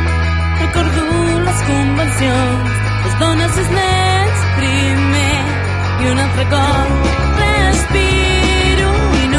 Recordo 0.63 1.03
les 1.49 1.61
convencions, 1.67 2.73
les 3.03 3.19
dones, 3.21 3.61
els 3.65 3.71
nens 3.75 4.41
primer. 4.57 5.37
I 6.01 6.09
un 6.15 6.25
altre 6.25 6.47
cop 6.55 7.37
respiro 7.43 8.91
i 9.21 9.29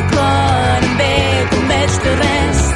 de 0.00 0.08
cor 0.16 0.90
em 0.90 1.00
ve 1.04 1.14
com 1.52 1.72
veig 1.74 2.04
que 2.06 2.20
res 2.24 2.66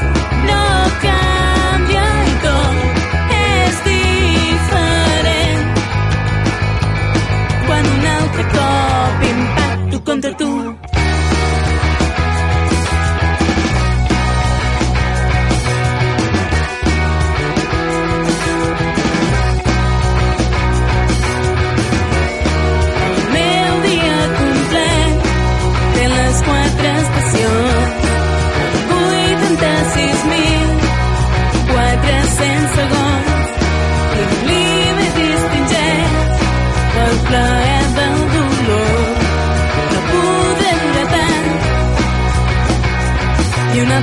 ponte 10.11 10.35
tú. 10.35 10.89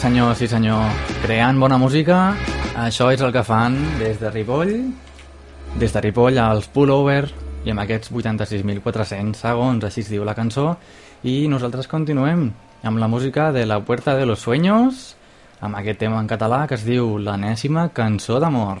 senyor, 0.00 0.32
sí 0.34 0.48
senyor. 0.48 0.80
Creant 1.20 1.58
bona 1.60 1.76
música, 1.76 2.32
això 2.80 3.10
és 3.12 3.20
el 3.20 3.34
que 3.34 3.42
fan 3.44 3.74
des 3.98 4.16
de 4.16 4.30
Ripoll, 4.32 4.72
des 5.76 5.92
de 5.92 6.00
Ripoll 6.00 6.38
als 6.40 6.70
Pullover, 6.72 7.26
i 7.66 7.74
amb 7.74 7.82
aquests 7.82 8.08
86.400 8.08 9.36
segons, 9.36 9.84
així 9.84 10.00
es 10.00 10.08
diu 10.08 10.24
la 10.24 10.32
cançó, 10.38 10.78
i 11.20 11.44
nosaltres 11.52 11.90
continuem 11.90 12.46
amb 12.82 13.02
la 13.02 13.10
música 13.12 13.50
de 13.52 13.66
La 13.68 13.82
Puerta 13.84 14.16
de 14.16 14.24
los 14.24 14.40
Sueños, 14.40 15.18
amb 15.60 15.76
aquest 15.76 16.00
tema 16.00 16.20
en 16.24 16.32
català 16.32 16.64
que 16.66 16.80
es 16.80 16.86
diu 16.88 17.18
L'enèsima 17.20 17.90
cançó 17.92 18.40
d'amor. 18.40 18.80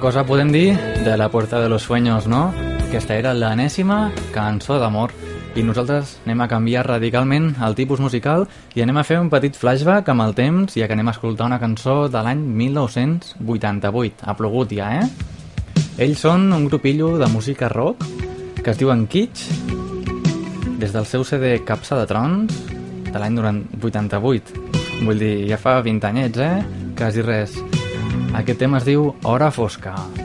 Cosa 0.00 0.24
podem 0.24 0.48
dir 0.50 0.78
de 1.04 1.16
La 1.18 1.28
Puerta 1.28 1.60
de 1.60 1.68
los 1.68 1.82
Sueños, 1.82 2.26
no? 2.26 2.54
Aquesta 2.88 3.18
era 3.20 3.34
l'enèsima 3.36 4.08
cançó 4.32 4.78
d'amor. 4.80 5.12
I 5.52 5.60
nosaltres 5.60 6.14
anem 6.24 6.40
a 6.40 6.46
canviar 6.48 6.86
radicalment 6.86 7.50
el 7.60 7.76
tipus 7.76 8.00
musical 8.00 8.46
i 8.72 8.80
anem 8.80 8.96
a 8.96 9.04
fer 9.04 9.18
un 9.20 9.28
petit 9.28 9.58
flashback 9.60 10.08
amb 10.08 10.24
el 10.24 10.32
temps, 10.38 10.72
ja 10.72 10.88
que 10.88 10.96
anem 10.96 11.10
a 11.10 11.12
escoltar 11.12 11.50
una 11.50 11.60
cançó 11.60 12.08
de 12.08 12.22
l'any 12.24 12.40
1988. 12.40 14.24
Ha 14.24 14.36
plogut 14.40 14.72
ja, 14.72 14.88
eh? 15.02 15.84
Ells 16.00 16.24
són 16.24 16.48
un 16.56 16.64
grupillo 16.70 17.18
de 17.20 17.28
música 17.28 17.68
rock 17.68 18.00
que 18.64 18.72
es 18.72 18.80
diuen 18.80 19.04
Kitsch, 19.04 19.52
des 20.80 20.96
del 20.96 21.04
seu 21.04 21.28
CD 21.28 21.58
Capsa 21.60 22.00
de 22.00 22.08
Trons, 22.08 22.62
de 23.10 23.18
l'any 23.20 23.36
88. 23.36 24.64
Vull 25.04 25.20
dir, 25.20 25.34
ja 25.52 25.60
fa 25.60 25.82
20 25.84 26.08
anyets, 26.08 26.40
eh? 26.40 26.88
Quasi 26.96 27.20
res. 27.20 27.60
Aquest 28.30 28.60
tema 28.62 28.78
es 28.78 28.86
diu 28.86 29.10
Hora 29.26 29.50
Fosca. 29.50 29.96
Desperta 29.96 30.19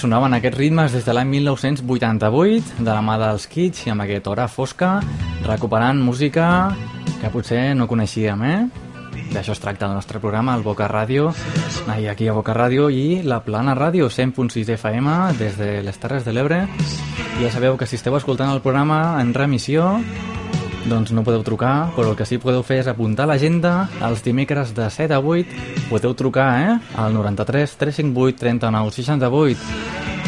sonaven 0.00 0.32
aquests 0.32 0.56
ritmes 0.56 0.94
des 0.96 1.04
de 1.04 1.12
l'any 1.12 1.28
1988, 1.28 2.78
de 2.80 2.88
la 2.88 3.02
mà 3.04 3.18
dels 3.20 3.44
Kids 3.50 3.82
i 3.84 3.90
amb 3.92 4.06
aquest 4.06 4.30
Hora 4.30 4.46
Fosca, 4.48 4.94
recuperant 5.44 6.00
música 6.00 6.46
que 7.20 7.28
potser 7.32 7.74
no 7.76 7.88
coneixíem, 7.90 8.44
eh? 8.48 8.60
D'això 9.34 9.52
es 9.52 9.60
tracta 9.60 9.86
el 9.86 9.94
nostre 9.94 10.18
programa, 10.22 10.54
el 10.56 10.64
Boca 10.64 10.88
Ràdio, 10.88 11.28
ahir 11.92 12.08
aquí 12.08 12.30
a 12.30 12.34
Boca 12.34 12.56
Ràdio 12.56 12.88
i 12.88 13.20
la 13.22 13.42
Plana 13.44 13.76
Ràdio, 13.76 14.08
100.6 14.08 14.72
FM, 14.78 15.18
des 15.38 15.60
de 15.60 15.70
les 15.84 16.00
Terres 16.00 16.24
de 16.24 16.32
l'Ebre. 16.32 16.64
Ja 17.42 17.52
sabeu 17.52 17.76
que 17.76 17.86
si 17.86 18.00
esteu 18.00 18.16
escoltant 18.16 18.54
el 18.54 18.64
programa 18.64 19.20
en 19.20 19.34
remissió, 19.36 19.98
doncs 20.88 21.12
no 21.12 21.22
podeu 21.26 21.42
trucar, 21.44 21.90
però 21.96 22.10
el 22.12 22.16
que 22.16 22.24
sí 22.26 22.38
podeu 22.40 22.62
fer 22.66 22.78
és 22.80 22.88
apuntar 22.90 23.26
l'agenda 23.28 23.88
els 24.06 24.22
dimecres 24.24 24.72
de 24.74 24.88
7 24.90 25.12
a 25.14 25.20
8. 25.20 25.86
Podeu 25.90 26.14
trucar, 26.16 26.48
eh? 26.62 26.78
Al 26.96 27.12
93 27.14 27.76
358 27.76 28.38
39 28.40 28.90
68. 28.96 29.58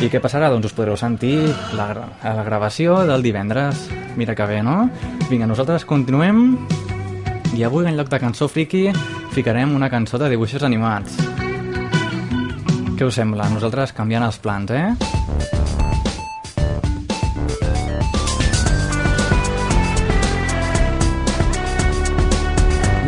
I 0.03 0.09
què 0.11 0.21
passarà? 0.21 0.49
Doncs 0.51 0.67
us 0.71 0.75
podreu 0.77 0.97
sentir 0.99 1.39
la, 1.77 1.87
gra- 1.93 2.09
la 2.25 2.45
gravació 2.45 3.03
del 3.09 3.23
divendres. 3.23 3.87
Mira 4.17 4.35
que 4.37 4.45
bé, 4.47 4.63
no? 4.63 4.91
Vinga, 5.31 5.47
nosaltres 5.47 5.85
continuem 5.89 6.59
i 7.57 7.63
avui 7.65 7.87
en 7.87 7.97
lloc 7.97 8.09
de 8.09 8.19
cançó 8.21 8.49
friki 8.49 8.87
ficarem 9.33 9.75
una 9.77 9.89
cançó 9.93 10.19
de 10.21 10.29
dibuixos 10.33 10.63
animats. 10.65 11.17
Què 12.99 13.07
us 13.09 13.15
sembla? 13.17 13.49
Nosaltres 13.53 13.93
canviant 13.97 14.25
els 14.29 14.39
plans, 14.43 14.71
eh? 14.71 15.62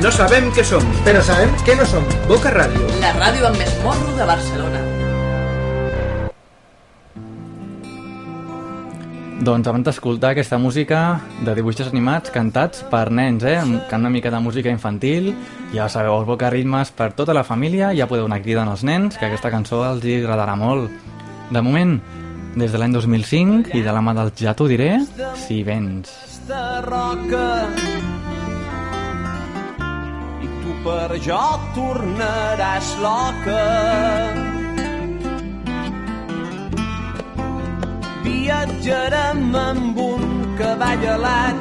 No 0.05 0.11
sabem 0.13 0.51
què 0.53 0.61
som, 0.69 0.85
però 1.01 1.23
sabem 1.25 1.55
què 1.65 1.73
no 1.79 1.85
som. 1.89 2.05
Boca 2.29 2.51
Ràdio. 2.53 2.91
La 3.01 3.15
ràdio 3.17 3.47
amb 3.49 3.57
més 3.57 3.71
morro 3.81 4.11
de 4.19 4.27
Barcelona. 4.29 4.83
Doncs 9.49 9.71
abans 9.73 9.89
d'escoltar 9.89 10.35
aquesta 10.35 10.59
música 10.61 11.23
de 11.47 11.55
dibuixos 11.57 11.89
animats 11.89 12.35
cantats 12.37 12.85
per 12.93 13.07
nens, 13.17 13.49
eh? 13.49 13.57
amb 13.65 13.81
una 13.97 14.13
mica 14.13 14.29
de 14.29 14.43
música 14.45 14.69
infantil, 14.69 15.33
ja 15.73 15.89
sabeu, 15.89 16.19
els 16.19 16.29
boca 16.29 16.53
ritmes 16.53 16.93
per 16.93 17.15
tota 17.17 17.33
la 17.33 17.47
família, 17.49 17.95
ja 17.97 18.05
podeu 18.05 18.29
anar 18.29 18.43
cridant 18.45 18.69
als 18.69 18.85
nens, 18.85 19.17
que 19.17 19.25
aquesta 19.25 19.49
cançó 19.57 19.87
els 19.89 20.05
hi 20.05 20.19
agradarà 20.21 20.53
molt. 20.61 20.93
De 21.49 21.65
moment, 21.65 21.97
des 22.61 22.77
de 22.77 22.77
l'any 22.77 22.93
2005 22.93 23.73
i 23.73 23.81
de 23.81 23.97
la 23.97 24.05
mà 24.05 24.13
del 24.21 24.37
Ja 24.37 24.53
t'ho 24.53 24.69
diré, 24.69 24.99
si 25.49 25.63
vens. 25.65 26.13
de 26.45 26.65
roca 26.85 27.94
per 30.85 31.17
jo 31.25 31.45
tornaràs 31.75 32.89
loca. 33.01 33.65
Viatjarem 38.25 39.55
amb 39.69 39.97
un 40.05 40.25
cavall 40.59 41.05
alat 41.17 41.61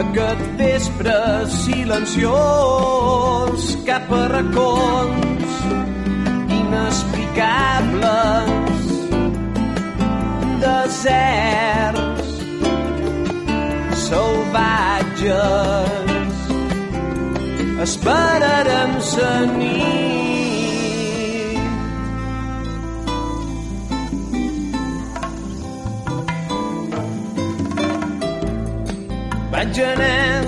aquest 0.00 0.44
vespre 0.60 1.16
silenciós 1.62 3.62
cap 3.88 4.06
a 4.20 4.22
racons 4.34 5.50
inexplicables 6.60 8.84
deserts 10.62 12.28
salvatges 14.06 16.09
esperarem 17.82 18.92
sa 19.00 19.30
nit. 19.56 20.20
Vaig 29.52 29.80
anar 29.92 30.44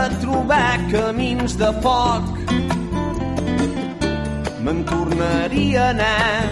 a 0.00 0.04
trobar 0.22 0.78
camins 0.90 1.54
de 1.62 1.70
foc. 1.84 2.26
Me'n 4.62 4.82
tornaria 4.90 5.86
a 5.86 5.94
anar 5.94 6.50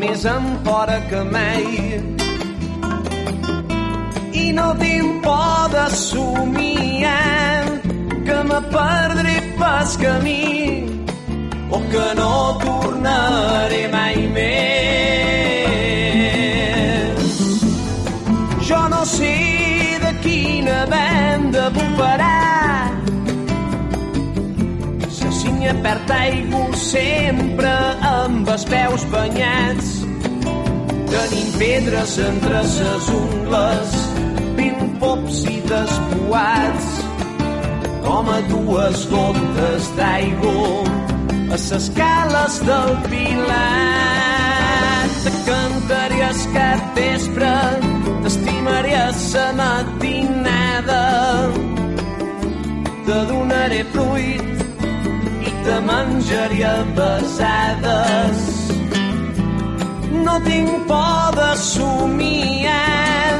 més 0.00 0.28
enfora 0.28 1.00
que 1.08 1.24
mai. 1.32 1.66
I 4.44 4.46
no 4.52 4.68
tinc 4.80 5.22
por 5.24 5.72
de 5.72 5.86
somiar 5.96 7.55
que 8.26 8.38
me 8.50 8.60
perdré 8.76 9.36
pas 9.58 9.96
camí 9.96 10.86
o 11.70 11.78
que 11.90 12.06
no 12.20 12.58
tornaré 12.64 13.88
mai 13.88 14.16
més. 14.36 14.76
Jo 18.68 18.80
no 18.88 19.02
sé 19.06 19.36
de 20.04 20.12
quina 20.26 20.78
banda 20.90 21.70
bufarà 21.76 22.34
la 25.26 25.30
cinya 25.40 25.72
perd 25.84 26.10
aigua 26.18 26.64
sempre 26.78 27.72
amb 28.10 28.50
els 28.54 28.64
peus 28.70 29.02
banyats 29.14 29.88
tenim 31.12 31.48
pedres 31.60 32.18
entre 32.26 32.62
ses 32.74 33.08
ungles 33.22 33.96
vint 34.58 34.84
pops 35.02 35.42
i 35.50 35.58
despoats 35.70 36.95
com 38.06 38.30
a 38.30 38.40
dues 38.52 39.04
gotes 39.10 39.84
d'aigua 39.96 40.84
a 41.54 41.56
ses 41.58 41.86
cales 41.98 42.54
del 42.68 42.92
Pilat. 43.10 45.10
Te 45.24 45.32
cantaré 45.48 46.18
el 46.28 46.38
cap 46.54 46.80
vespre, 46.98 47.54
t'estimaré 48.22 48.92
a 48.94 49.10
sa 49.12 49.46
matinada. 49.60 51.04
Te 53.06 53.18
donaré 53.30 53.80
fruit 53.94 54.54
i 55.48 55.50
te 55.66 55.76
menjaré 55.88 56.60
a 56.70 56.76
besades. 56.98 58.38
No 60.26 60.34
tinc 60.46 60.70
por 60.90 61.28
de 61.40 61.52
somiar 61.72 63.34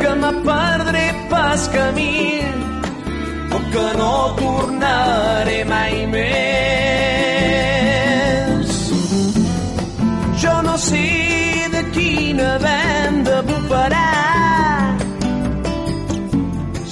que 0.00 0.12
me 0.22 0.32
perdré 0.46 1.06
pas 1.30 1.62
camí 1.74 2.14
o 2.32 2.33
que 3.74 3.86
no 3.98 4.14
tornaré 4.38 5.60
mai 5.66 5.94
més. 6.14 7.14
Jo 10.42 10.54
no 10.62 10.74
sé 10.78 11.06
de 11.74 11.82
quina 11.96 12.50
banda 12.62 13.36
bufarà 13.48 14.04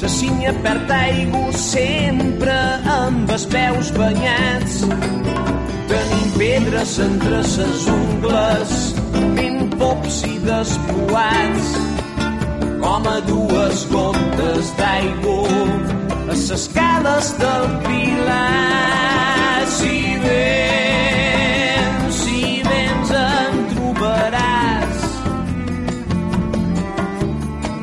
la 0.03 0.09
cinya 0.11 0.53
perd 0.65 0.91
aigua 0.91 1.53
sempre 1.55 2.57
amb 2.97 3.31
els 3.37 3.45
peus 3.55 3.93
banyats. 3.95 4.81
Tenim 5.93 6.27
pedres 6.35 6.99
entre 7.07 7.39
ses 7.55 7.87
ungles, 7.95 8.75
ben 9.39 9.71
pops 9.79 10.17
i 10.27 10.35
despoats, 10.51 11.73
com 12.83 13.11
a 13.15 13.19
dues 13.31 13.87
gotes 13.95 14.75
d'aigua 14.83 16.02
a 16.33 16.35
ses 16.35 16.69
cales 16.69 17.39
del 17.39 17.65
Pilar. 17.85 19.67
Si 19.69 20.17
vens, 20.25 22.15
si 22.23 22.63
vens 22.65 23.11
em 23.21 23.59
trobaràs 23.73 25.03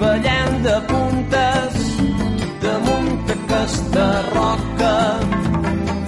ballant 0.01 0.55
de 0.65 0.77
puntes 0.89 1.77
damunt 2.63 3.33
aquesta 3.35 4.07
roca 4.33 4.95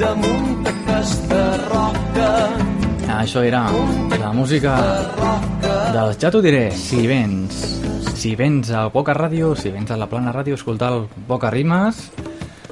damunt 0.02 0.72
aquesta 0.74 1.44
roca 1.68 2.32
Això 3.22 3.46
era 3.46 3.68
la 4.18 4.34
música 4.34 4.74
del 5.94 6.18
Ja 6.18 6.32
t'ho 6.34 6.42
diré, 6.42 6.72
si 6.74 7.06
vens. 7.06 7.62
Si 8.22 8.36
vens 8.38 8.70
a 8.70 8.88
Boca 8.94 9.14
Ràdio, 9.18 9.56
si 9.58 9.70
vens 9.74 9.92
a 9.92 9.98
la 9.98 10.08
Plana 10.10 10.34
Ràdio 10.34 10.54
escoltar 10.58 10.92
el 10.94 11.08
Boca 11.28 11.50
Rimes, 11.50 11.98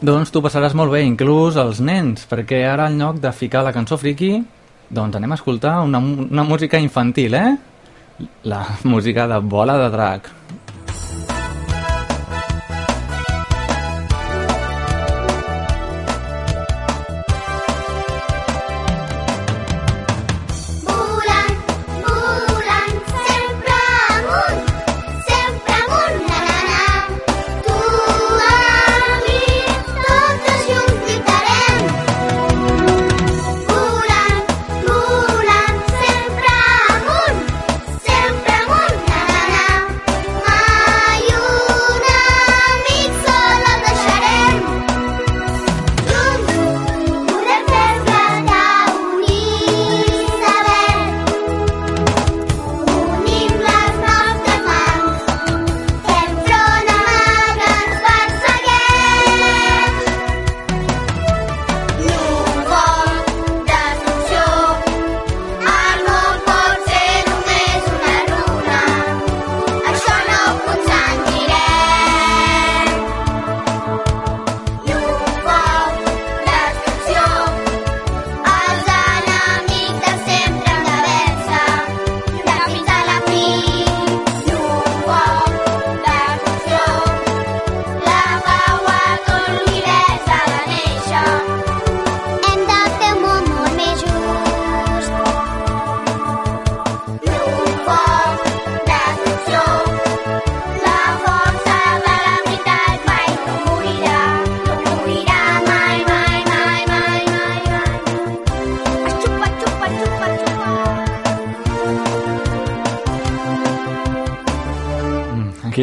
doncs 0.02 0.32
tu 0.32 0.42
passaràs 0.44 0.76
molt 0.78 0.94
bé, 0.94 1.04
inclús 1.08 1.58
els 1.60 1.82
nens, 1.84 2.26
perquè 2.30 2.64
ara 2.68 2.88
en 2.90 3.00
lloc 3.02 3.20
de 3.24 3.32
ficar 3.36 3.66
la 3.66 3.74
cançó 3.76 3.98
friki, 4.00 4.38
doncs 4.90 5.20
anem 5.20 5.34
a 5.34 5.38
escoltar 5.40 5.80
una, 5.86 6.00
una 6.00 6.46
música 6.48 6.80
infantil, 6.80 7.36
eh? 7.36 7.58
La 8.44 8.64
música 8.84 9.28
de 9.28 9.40
Bola 9.40 9.78
de 9.80 9.90
Drac. 9.94 10.30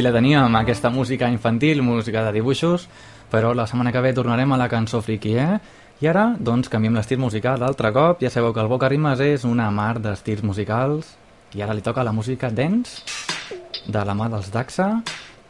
La 0.07 0.13
teníem, 0.13 0.55
aquesta 0.55 0.91
música 0.91 1.27
infantil, 1.29 1.83
música 1.83 2.23
de 2.23 2.37
dibuixos, 2.37 2.85
però 3.33 3.51
la 3.55 3.67
setmana 3.67 3.91
que 3.91 4.03
ve 4.05 4.13
tornarem 4.15 4.53
a 4.55 4.59
la 4.61 4.69
cançó 4.71 5.01
friki, 5.03 5.35
eh? 5.35 5.57
I 5.99 6.07
ara, 6.13 6.27
doncs, 6.39 6.69
canviem 6.71 6.95
l'estil 6.95 7.19
musical 7.19 7.65
altre 7.67 7.91
cop. 7.91 8.23
Ja 8.23 8.31
sabeu 8.31 8.53
que 8.55 8.63
el 8.63 8.71
Boca 8.71 8.91
Rimes 8.93 9.23
és 9.25 9.47
una 9.49 9.67
mar 9.75 9.97
d'estils 9.99 10.45
musicals 10.47 11.17
i 11.57 11.65
ara 11.65 11.75
li 11.75 11.83
toca 11.83 12.05
la 12.07 12.13
música 12.15 12.53
dance 12.53 13.03
de 13.87 14.05
la 14.05 14.15
mà 14.15 14.29
dels 14.31 14.53
Daxa 14.55 14.93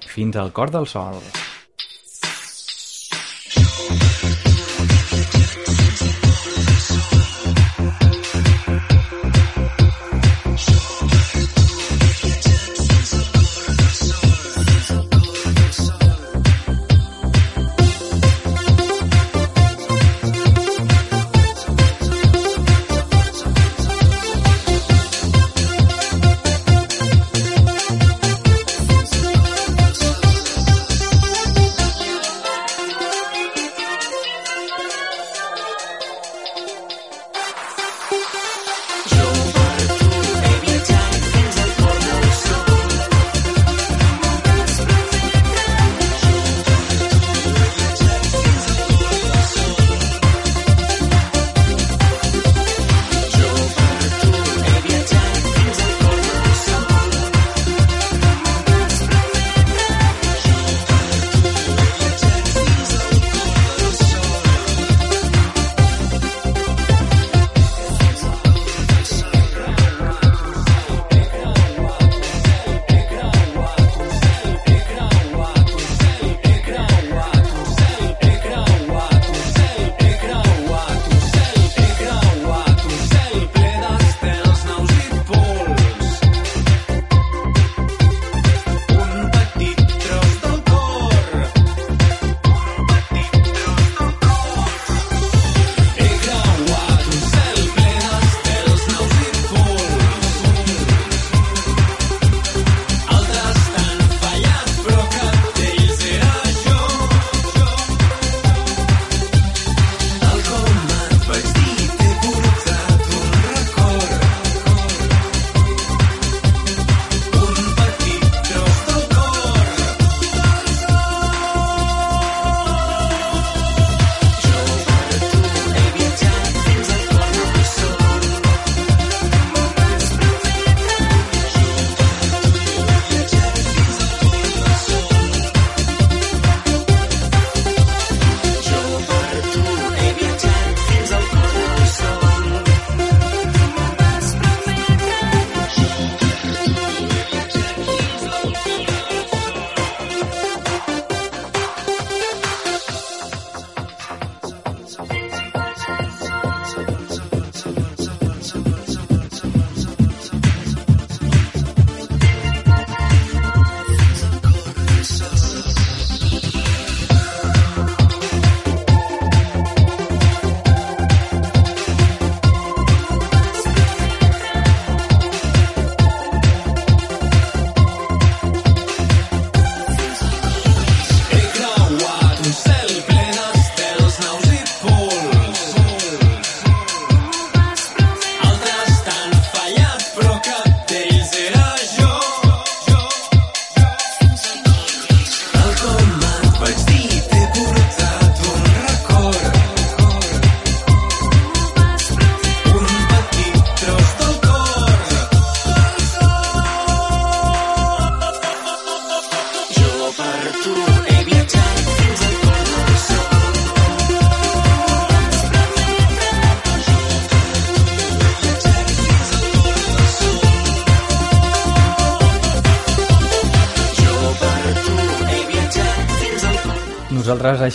fins 0.07 0.41
al 0.41 0.55
cor 0.57 0.73
del 0.73 0.89
sol. 0.89 1.21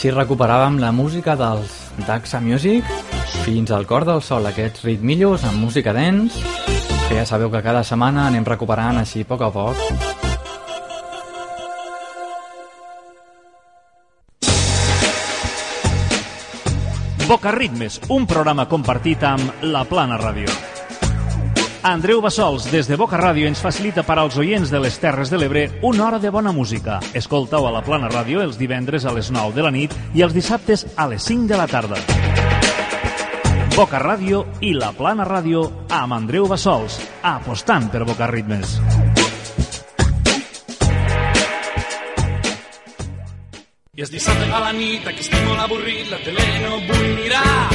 Així 0.02 0.16
recuperàvem 0.16 0.80
la 0.82 0.88
música 0.90 1.36
dels 1.38 1.74
Daxa 2.08 2.40
Music 2.42 2.88
fins 3.44 3.70
al 3.70 3.84
cor 3.86 4.02
del 4.02 4.24
sol, 4.26 4.48
aquests 4.50 4.82
ritmillos 4.88 5.44
amb 5.46 5.62
música 5.62 5.94
dance, 5.94 6.42
que 7.06 7.20
ja 7.20 7.26
sabeu 7.30 7.52
que 7.54 7.62
cada 7.62 7.84
setmana 7.86 8.24
anem 8.32 8.42
recuperant 8.42 8.98
així 8.98 9.22
a 9.22 9.30
poc 9.30 9.46
a 9.46 9.52
poc. 9.54 9.78
Boca 17.30 17.54
Ritmes, 17.54 18.02
un 18.10 18.26
programa 18.26 18.66
compartit 18.66 19.22
amb 19.22 19.70
La 19.70 19.86
Plana 19.86 20.18
Ràdio. 20.18 20.71
Andreu 21.84 22.22
Bassols, 22.22 22.68
des 22.70 22.86
de 22.86 22.94
Boca 22.94 23.18
Ràdio, 23.18 23.48
ens 23.50 23.62
facilita 23.62 24.04
per 24.06 24.20
als 24.22 24.36
oients 24.38 24.70
de 24.70 24.78
les 24.84 25.00
Terres 25.02 25.32
de 25.34 25.38
l'Ebre 25.42 25.64
una 25.82 26.06
hora 26.06 26.20
de 26.22 26.30
bona 26.30 26.52
música. 26.54 27.00
Escoltau 27.18 27.66
a 27.66 27.72
La 27.74 27.82
Plana 27.82 28.10
Ràdio 28.12 28.44
els 28.46 28.60
divendres 28.60 29.06
a 29.06 29.14
les 29.16 29.32
9 29.34 29.56
de 29.56 29.66
la 29.66 29.72
nit 29.74 29.96
i 30.14 30.22
els 30.22 30.34
dissabtes 30.34 30.86
a 30.96 31.08
les 31.10 31.26
5 31.26 31.50
de 31.50 31.58
la 31.58 31.66
tarda. 31.66 31.98
Boca 33.74 33.98
Ràdio 33.98 34.44
i 34.62 34.76
La 34.78 34.92
Plana 34.94 35.26
Ràdio 35.26 35.64
amb 35.90 36.14
Andreu 36.14 36.46
Bassols, 36.46 37.00
apostant 37.24 37.90
per 37.90 38.06
Boca 38.06 38.30
Ritmes. 38.30 38.78
I 43.98 44.06
és 44.06 44.14
dissabte 44.14 44.54
a 44.54 44.62
la 44.68 44.72
nit, 44.78 45.02
aquí 45.02 45.26
estic 45.26 45.42
molt 45.50 45.66
avorrit, 45.66 46.14
la 46.14 46.22
tele 46.22 46.46
no 46.62 46.78
vull 46.86 47.10
mirar. 47.18 47.72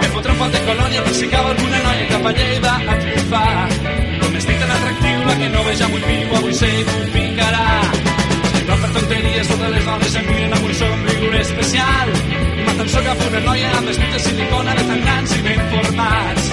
Em 0.00 0.12
fotre 0.16 0.32
un 0.32 0.40
pot 0.40 0.56
de 0.56 0.64
colònia 0.64 1.04
si 1.12 1.28
cau 1.28 1.44
alguna 1.52 1.84
noia 1.84 2.08
cap 2.08 2.24
a 2.24 2.32
Lleida 2.40 2.76
a 2.88 3.19
fa. 3.30 3.46
Com 4.20 4.36
estic 4.40 4.58
tan 4.60 4.72
atractiu, 4.76 5.18
la 5.28 5.34
que 5.40 5.48
no 5.54 5.64
veja 5.68 5.86
avui 5.88 6.02
viu, 6.06 6.34
avui 6.38 6.54
sé 6.60 6.70
que 6.88 6.96
ho 6.96 7.04
picarà. 7.14 7.68
No 8.68 8.78
per 8.82 8.90
tonteries, 8.96 9.50
totes 9.50 9.70
les 9.74 9.84
dones 9.88 10.16
em 10.20 10.26
miren 10.30 10.56
amb 10.56 10.66
un 10.68 10.74
somriure 10.80 11.40
especial. 11.40 12.12
M'atenció 12.66 13.04
cap 13.06 13.22
una 13.28 13.42
noia 13.46 13.70
amb 13.78 13.90
vestit 13.90 14.16
de 14.16 14.22
silicona 14.26 14.76
de 14.78 14.86
tan 14.90 15.04
grans 15.06 15.36
i 15.36 15.40
ben 15.46 15.62
formats. 15.74 16.50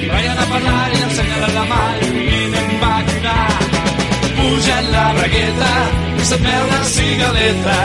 Li 0.00 0.10
vayan 0.12 0.42
a 0.42 0.48
parlar 0.52 0.84
i 0.96 1.04
ensenyar 1.06 1.52
la 1.58 1.64
mà 1.72 1.84
i 2.00 2.10
rient 2.18 2.58
em 2.62 2.74
va 2.82 2.94
cridar. 3.12 3.46
Puja 4.36 4.80
en 4.82 4.92
la 4.96 5.06
bragueta, 5.20 5.72
que 6.18 6.28
se't 6.32 6.44
veu 6.50 6.68
la 6.74 6.82
cigaleta. 6.96 7.78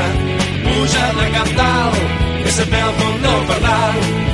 Puja 0.66 1.08
la 1.22 1.32
cap 1.38 1.56
dalt, 1.62 2.04
que 2.44 2.60
se't 2.60 2.76
veu 2.76 2.94
com 3.00 3.24
no 3.26 3.40
per 3.50 3.64
dalt. 3.70 4.31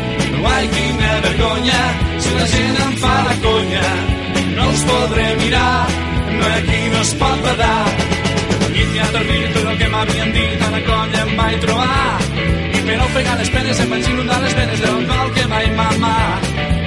No 0.47 0.53
ai, 0.53 0.67
quina 0.71 1.09
vergonya, 1.23 1.79
si 2.23 2.29
la 2.33 2.45
gent 2.51 2.77
em 2.83 2.93
fa 3.01 3.15
la 3.27 3.33
conya. 3.43 3.87
No 4.55 4.67
els 4.71 4.83
podré 4.89 5.25
mirar, 5.41 5.87
no 6.37 6.45
aquí 6.57 6.79
no 6.93 7.01
es 7.01 7.11
pot 7.19 7.41
badar. 7.43 7.87
I 8.71 8.85
t'hi 8.85 9.01
ha 9.03 9.07
dormit 9.15 9.49
tot 9.57 9.67
el 9.71 9.77
que 9.81 9.89
m'havien 9.91 10.31
dit, 10.37 10.63
a 10.67 10.69
la 10.75 10.81
conya 10.87 11.25
em 11.25 11.33
vaig 11.41 11.59
trobar. 11.65 12.07
I 12.77 12.85
per 12.87 12.97
ofegar 13.07 13.35
les 13.41 13.51
penes 13.57 13.83
em 13.83 13.91
vaig 13.91 14.09
inundar 14.13 14.39
les 14.45 14.55
venes 14.61 14.85
de 14.85 14.93
l'alcohol 14.93 15.35
que 15.35 15.45
vaig 15.51 15.75
mamar. 15.81 16.39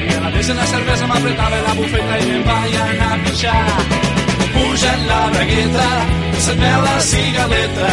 I 0.07 0.17
a 0.17 0.25
la 0.25 0.33
vez 0.39 0.53
la 0.63 0.67
cervesa 0.73 1.11
m'apretava 1.13 1.63
la 1.69 1.77
bufeta 1.83 2.19
i 2.25 2.31
me'n 2.31 2.49
vaig 2.49 2.81
anar 2.87 3.13
a 3.13 3.23
pixar. 3.27 3.65
Puja 4.57 4.97
la 5.05 5.21
bragueta, 5.37 5.91
se't 6.49 6.65
veu 6.65 6.81
la 6.89 6.97
cigaleta. 7.13 7.93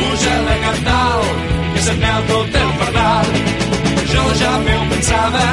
Puja 0.00 0.34
la 0.48 0.58
cantal, 0.64 1.32
que 1.74 1.88
se't 1.90 2.06
veu 2.06 2.28
tot 2.32 2.62
el 2.64 2.76
pardal. 2.80 3.58
Jo 4.12 4.24
ja 4.40 4.52
m'ho 4.64 4.78
pensava, 4.90 5.46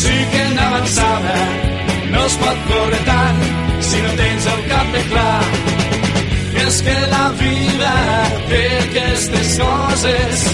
sí 0.00 0.16
que 0.32 0.44
n'avançava. 0.56 1.38
No 2.12 2.24
es 2.26 2.36
pot 2.42 2.58
córrer 2.70 3.02
tant 3.08 3.40
si 3.88 4.02
no 4.04 4.12
tens 4.20 4.46
el 4.54 4.62
cap 4.70 4.92
ben 4.94 5.06
clar. 5.12 5.42
És 6.66 6.80
que 6.86 6.96
la 7.12 7.26
vida 7.40 7.94
té 8.50 8.62
aquestes 8.84 9.52
coses 9.60 10.46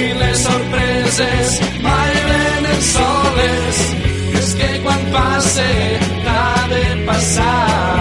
i 0.00 0.06
les 0.20 0.44
sorpreses 0.46 1.58
mai 1.86 2.14
venen 2.28 2.80
soles. 2.92 3.82
És 4.40 4.54
que 4.60 4.70
quan 4.86 5.04
passe 5.16 5.68
t'ha 6.24 6.46
de 6.72 6.84
passar. 7.10 7.98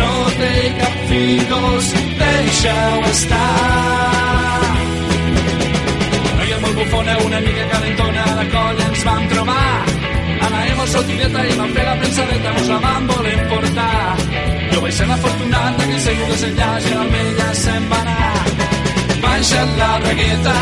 No 0.00 0.12
té 0.42 0.52
cap 0.82 1.00
figos, 1.12 1.94
deixa-ho 2.22 3.08
estar. 3.14 4.47
Bufona, 6.78 7.18
una 7.26 7.40
mica 7.40 7.64
calentona, 7.72 8.24
la 8.38 8.46
colla 8.54 8.84
ens 8.88 9.02
vam 9.04 9.22
trobar. 9.32 9.84
Anaem 10.46 10.80
al 10.80 10.88
sortideta 10.92 11.40
i 11.50 11.56
vam 11.58 11.72
fer 11.74 11.86
la 11.88 11.94
pensadeta, 12.02 12.52
mos 12.56 12.68
la 12.72 12.78
vam 12.84 13.08
voler 13.10 13.38
portar. 13.50 14.12
Jo 14.72 14.82
vaig 14.84 14.94
ser 14.98 15.08
l'afortunat 15.10 15.80
que 15.80 15.98
segur 16.04 16.28
desenllaç 16.32 16.86
i 16.90 16.92
amb 17.02 17.16
ella 17.22 17.48
se'n 17.62 17.88
va 17.90 17.98
anar. 18.04 18.44
Baixa't 19.24 19.74
la 19.80 19.90
bragueta, 20.04 20.54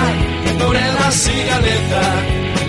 veuré 0.62 0.86
la 0.96 1.10
cigaleta, 1.20 2.06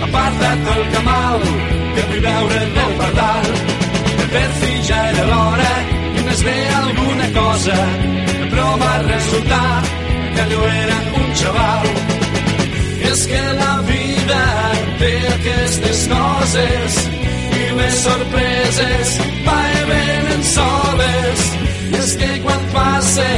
aparta't 0.08 0.68
el 0.74 0.84
camal, 0.96 1.48
que 1.94 2.06
vull 2.10 2.22
veure 2.28 2.60
el 2.66 2.94
pardal. 3.00 3.50
Per 4.36 4.48
fi 4.60 4.74
ja 4.90 5.00
era 5.14 5.24
l'hora 5.32 5.72
i 5.88 6.28
més 6.28 6.44
bé 6.50 6.58
alguna 6.82 7.32
cosa, 7.40 7.80
però 8.52 8.70
va 8.84 8.94
resultar 9.08 9.82
que 10.34 10.40
allò 10.46 10.62
era 10.84 11.02
un 11.22 11.34
xaval. 11.42 12.17
És 13.10 13.26
que 13.26 13.40
la 13.56 13.74
vida 13.88 14.42
té 15.00 15.12
aquestes 15.32 16.02
coses 16.10 16.96
i 17.56 17.62
les 17.78 17.94
sorpreses 18.04 19.14
mai 19.46 19.78
venen 19.90 20.44
soles. 20.52 21.44
I 21.88 21.96
és 22.02 22.16
que 22.20 22.30
quan 22.44 22.66
passe 22.74 23.30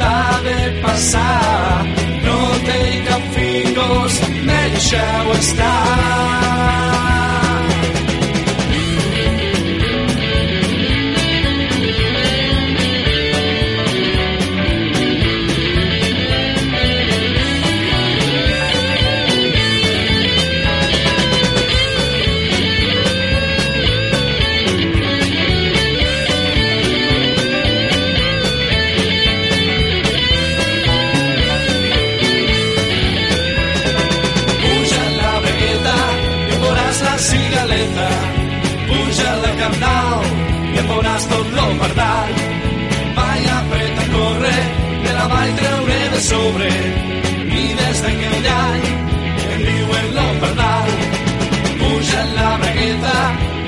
t'ha 0.00 0.22
de 0.48 0.58
passar, 0.82 1.86
no 2.26 2.40
té 2.66 2.80
cap 3.10 3.28
fingos, 3.36 4.18
deixa-ho 4.50 5.38
estar. 5.38 6.91
Sobre. 46.32 46.70
I 47.52 47.64
des 47.78 47.98
d'aquell 48.04 48.48
any 48.52 48.86
em 49.52 49.60
diuen 49.68 50.08
lo 50.16 50.26
pardal. 50.42 50.90
Puja 51.80 52.22
la 52.36 52.50
bragueta 52.62 53.18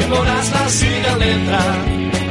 i 0.01 0.09
veuràs 0.13 0.51
la 0.55 0.65
cigaleta. 0.79 1.63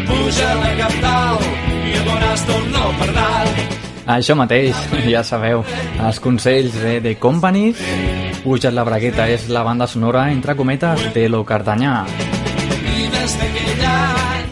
Puja 0.09 0.49
la 0.61 0.71
cardal 0.81 1.47
i 1.91 1.95
veuràs 2.09 2.45
tot 2.49 2.69
lo 2.75 2.89
pardal. 3.01 3.53
Això 4.13 4.35
mateix, 4.35 4.79
ja 5.07 5.21
sabeu, 5.23 5.63
els 6.03 6.19
consells 6.19 6.75
de 6.81 6.97
The 7.05 7.15
Companies. 7.23 7.79
Puja't 8.43 8.75
la 8.75 8.83
bragueta 8.83 9.29
és 9.31 9.47
la 9.47 9.63
banda 9.63 9.87
sonora, 9.87 10.25
entre 10.33 10.57
cometes, 10.59 11.05
de 11.15 11.29
Lo 11.31 11.45
Cardanyà. 11.47 12.01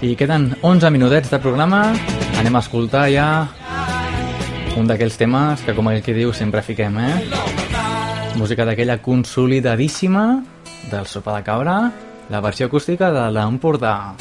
I 0.01 0.15
queden 0.17 0.53
11 0.61 0.89
minutets 0.95 1.33
de 1.33 1.41
programa. 1.43 1.81
Anem 2.39 2.55
a 2.55 2.61
escoltar 2.63 3.09
ja 3.11 3.27
un 4.77 4.87
d'aquells 4.87 5.17
temes 5.19 5.61
que, 5.65 5.73
com 5.75 5.89
el 5.91 6.01
que 6.03 6.13
diu, 6.15 6.31
sempre 6.33 6.61
fiquem, 6.63 6.97
eh? 7.01 7.15
Música 8.39 8.65
d'aquella 8.65 9.01
consolidadíssima 9.03 10.25
del 10.91 11.07
Sopa 11.07 11.35
de 11.37 11.43
Cabra, 11.43 11.77
la 12.31 12.39
versió 12.41 12.67
acústica 12.67 13.11
de 13.11 13.25
l'Empordà. 13.35 14.15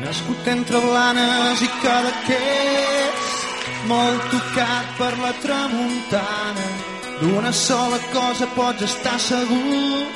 Nascut 0.00 0.48
entre 0.48 0.80
blanes 0.80 1.62
i 1.66 1.70
cadaqués, 1.82 3.32
molt 3.90 4.30
tocat 4.32 4.94
per 5.00 5.12
la 5.20 5.32
tramuntana. 5.42 6.68
D'una 7.20 7.52
sola 7.52 7.98
cosa 8.12 8.46
pots 8.54 8.84
estar 8.84 9.18
segur, 9.20 10.06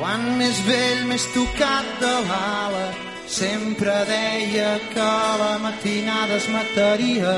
quan 0.00 0.26
més 0.40 0.58
vell, 0.66 1.04
més 1.12 1.28
tocat 1.36 1.86
de 2.02 2.12
l'ala. 2.26 2.84
Sempre 3.30 3.94
deia 4.08 4.72
que 4.90 5.08
la 5.44 5.52
matinada 5.62 6.40
es 6.40 6.48
mataria. 6.50 7.36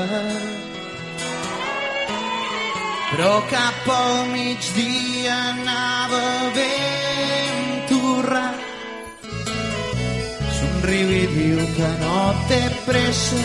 Però 3.11 3.33
cap 3.51 3.89
al 3.93 4.29
migdia 4.33 5.35
anava 5.53 6.23
ben 6.55 7.67
torrat 7.91 8.63
somriu 10.83 11.09
i 11.15 11.25
diu 11.31 11.59
que 11.77 11.89
no 12.01 12.17
té 12.49 12.61
pressa, 12.87 13.41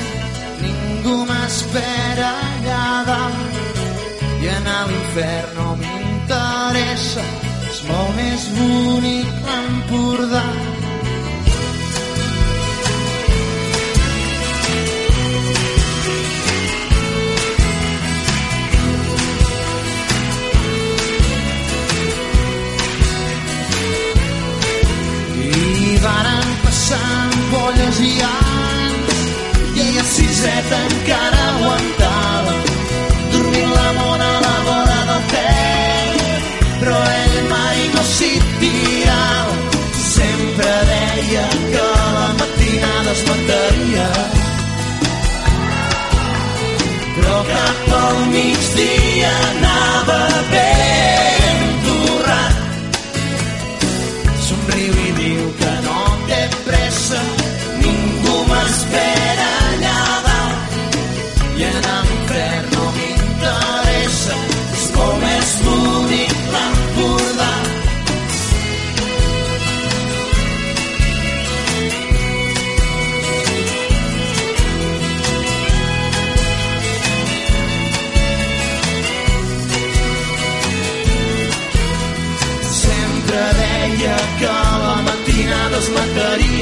ningú 0.63 1.19
m'espera 1.29 2.31
allà 2.47 2.87
dalt. 3.07 3.83
I 4.43 4.51
anar 4.55 4.81
a 4.83 4.89
l'infern 4.91 5.55
no 5.59 5.69
m'interessa, 5.83 7.27
és 7.79 7.85
molt 7.87 8.15
més 8.17 8.45
bonic 8.57 9.27
l'Empordà. 9.47 10.43
I 25.39 25.99
varen 26.03 26.49
passar 26.65 27.05
ampolles 27.29 28.01
i 28.11 28.15
anys 28.31 29.23
i 29.85 29.93
a 30.03 30.09
siseta 30.15 30.83
encara 30.89 31.47
aguantava 31.53 32.68
tirava 38.19 39.55
sempre 39.95 40.73
deia 40.91 41.45
que 41.73 41.85
la 42.15 42.27
matinada 42.41 43.13
es 43.13 43.23
mataria 43.29 44.09
però 47.15 47.39
cap 47.53 47.95
al 48.01 48.19
migdia 48.35 49.33
anava 49.53 50.21
ben 50.51 51.18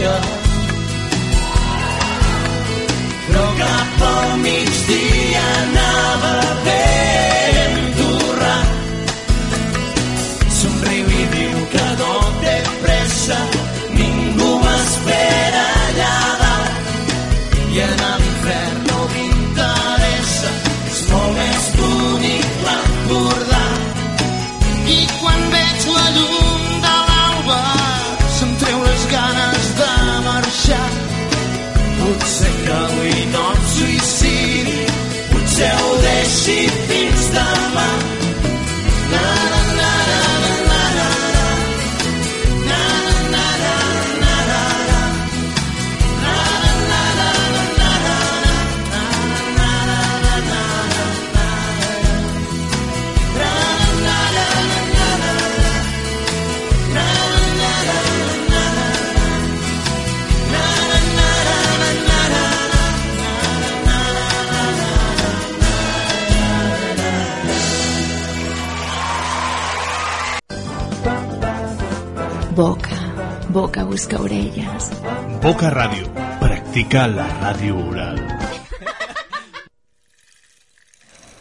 Maria. 0.07 0.21
Droga 3.29 3.75
po 3.99 4.37
mi 4.39 4.63
vždy 4.65 5.03
a 5.35 5.51
boca 74.07 74.19
busca 74.19 74.23
orelles. 74.23 74.91
Boca 75.43 75.71
Ràdio. 75.71 76.07
Practica 76.39 77.07
la 77.09 77.27
ràdio 77.41 77.77
oral. 77.89 78.21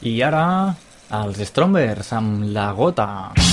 I 0.01 0.21
ara, 0.21 0.73
els 1.11 1.41
Strombers 1.49 2.13
amb 2.13 2.49
la 2.53 2.71
gota. 2.73 3.44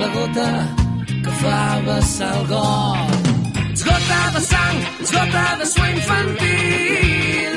La 0.00 0.08
gota 0.16 0.48
que 1.24 1.32
fa 1.40 1.60
vessar 1.86 2.34
el 2.38 2.44
got. 2.52 3.10
Ets 3.70 3.82
gota 3.88 4.20
de 4.34 4.40
sang, 4.50 4.78
ets 5.00 5.10
gota 5.16 5.44
de 5.60 5.66
sueño 5.72 5.98
infantil. 6.02 7.54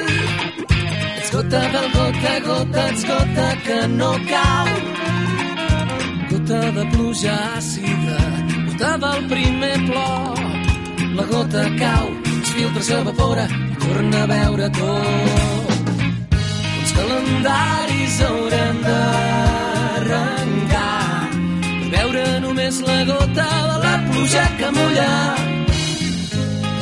Ets 1.20 1.30
gota 1.36 1.62
del 1.76 1.88
gota 1.98 2.34
gota, 2.48 2.82
ets 2.92 3.04
gota 3.12 3.48
que 3.66 3.80
no 4.00 4.12
cau. 4.32 4.68
Gota 6.32 6.62
de 6.78 6.84
pluja 6.94 7.36
àcida, 7.58 8.20
gota 8.68 8.92
del 9.04 9.20
primer 9.34 9.78
plor. 9.90 10.38
La 11.18 11.26
gota 11.34 11.64
cau, 11.84 12.06
es 12.42 12.50
filtra, 12.56 12.82
s'evapora 12.90 13.46
torna 13.84 14.20
a 14.24 14.28
veure 14.36 14.68
tot. 14.82 15.72
Calendaris 16.94 18.16
hauran 18.22 18.78
d'arrencar 18.86 20.24
veure 21.94 22.24
només 22.44 22.80
la 22.88 23.00
gota 23.10 23.48
de 23.70 23.78
la 23.84 23.94
pluja 24.08 24.44
que 24.60 24.72
mulla. 24.78 25.12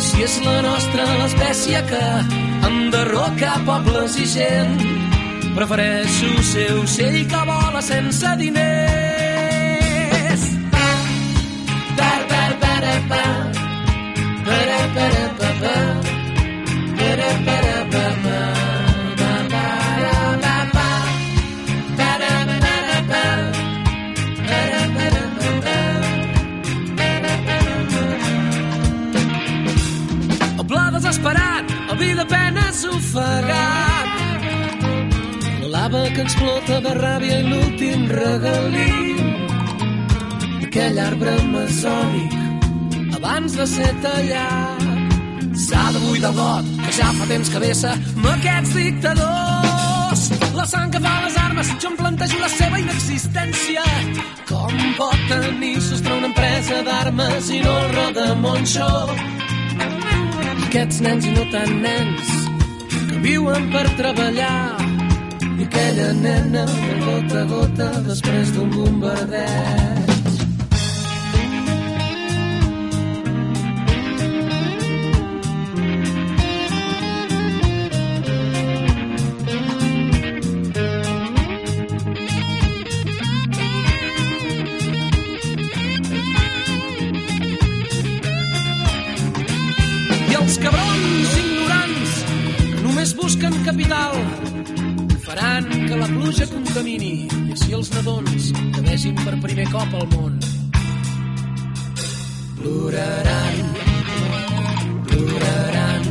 Si 0.06 0.24
és 0.28 0.38
la 0.46 0.58
nostra 0.68 1.08
l'espècie 1.22 1.84
que 1.92 2.06
enderroca 2.70 3.58
pobles 3.68 4.18
i 4.22 4.30
gent, 4.36 4.80
prefereixo 5.58 6.32
ser 6.54 6.70
ocell 6.84 7.22
que 7.34 7.44
vola 7.52 7.84
sense 7.92 8.38
diners. 8.44 9.31
Lava 35.92 36.10
que 36.16 36.22
explota 36.22 36.80
de 36.82 36.92
ràbia 36.96 37.38
i 37.42 37.48
l'últim 37.52 38.06
regalí. 38.08 38.92
Aquell 40.66 41.00
arbre 41.04 41.34
amazònic 41.42 43.16
abans 43.18 43.56
de 43.60 43.66
ser 43.68 43.92
tallat. 44.04 44.88
S'ha 45.66 45.84
de 45.94 46.00
buidar 46.06 46.32
got, 46.34 46.70
que 46.86 46.92
ja 46.96 47.10
fa 47.18 47.26
temps 47.28 47.50
que 47.52 47.60
vessa 47.60 47.92
amb 47.92 48.28
aquests 48.34 48.76
dictadors. 48.76 50.22
La 50.56 50.66
sang 50.66 50.92
que 50.94 51.02
fa 51.04 51.16
les 51.26 51.38
armes, 51.44 51.74
jo 51.84 51.92
em 51.92 51.98
plantejo 52.00 52.40
la 52.40 52.52
seva 52.56 52.80
inexistència. 52.80 53.84
Com 54.48 54.78
pot 55.00 55.26
tenir 55.32 55.76
sostre 55.82 56.16
una 56.20 56.30
empresa 56.32 56.84
d'armes 56.88 57.50
i 57.52 57.60
no 57.66 57.74
el 57.82 57.92
roda 57.98 58.30
Monxó? 58.46 58.92
Aquests 60.70 61.02
nens 61.04 61.28
i 61.28 61.36
no 61.36 61.50
tan 61.52 61.82
nens 61.84 62.38
que 62.88 63.20
viuen 63.28 63.68
per 63.76 63.90
treballar 64.00 64.81
i 65.62 65.64
aquella 65.64 66.14
nena 66.14 66.66
de 66.66 66.94
gota 67.06 67.42
a 67.42 67.46
gota 67.46 67.88
després 68.08 68.52
d'un 68.56 68.70
bombardeig. 68.74 70.10
Els 90.42 90.58
cabrons 90.60 91.36
ignorants 91.40 92.16
només 92.82 93.14
busquen 93.16 93.54
capital 93.68 94.18
faran 95.32 95.64
que 95.88 95.96
la 95.96 96.08
pluja 96.08 96.46
contamini 96.52 97.12
i 97.24 97.52
així 97.54 97.72
els 97.78 97.90
nadons 97.96 98.50
que 98.76 98.82
vegin 98.88 99.16
per 99.24 99.36
primer 99.46 99.68
cop 99.72 99.94
el 100.00 100.08
món. 100.14 100.34
Ploraran 102.58 103.58
ploraran 105.12 106.04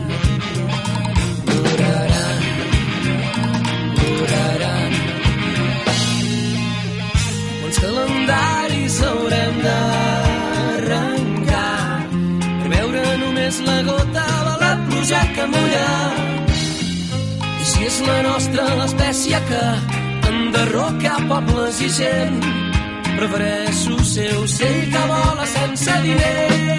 ploraran 1.51 2.43
ploraran. 4.01 4.93
Quants 7.61 7.79
calendaris 7.85 8.97
haurem 9.11 9.55
d'arrencar 9.69 10.99
per 12.33 12.69
veure 12.75 13.07
només 13.27 13.55
la 13.71 13.79
gota 13.93 14.27
de 14.51 14.55
la 14.65 14.73
pluja 14.89 15.25
que 15.37 15.45
mulla. 15.55 15.89
i 16.31 16.40
si 17.81 17.87
és 17.87 18.01
la 18.05 18.23
nostra 18.23 18.65
l'espècie 18.77 19.39
que 19.49 19.61
enderroca 20.29 21.15
pobles 21.31 21.81
i 21.81 21.89
gent 21.97 22.41
Prefereixo 23.17 23.97
ser 24.05 24.33
ocell 24.43 24.83
que 24.93 25.07
vola 25.13 25.47
sense 25.55 25.97
diners. 26.05 26.70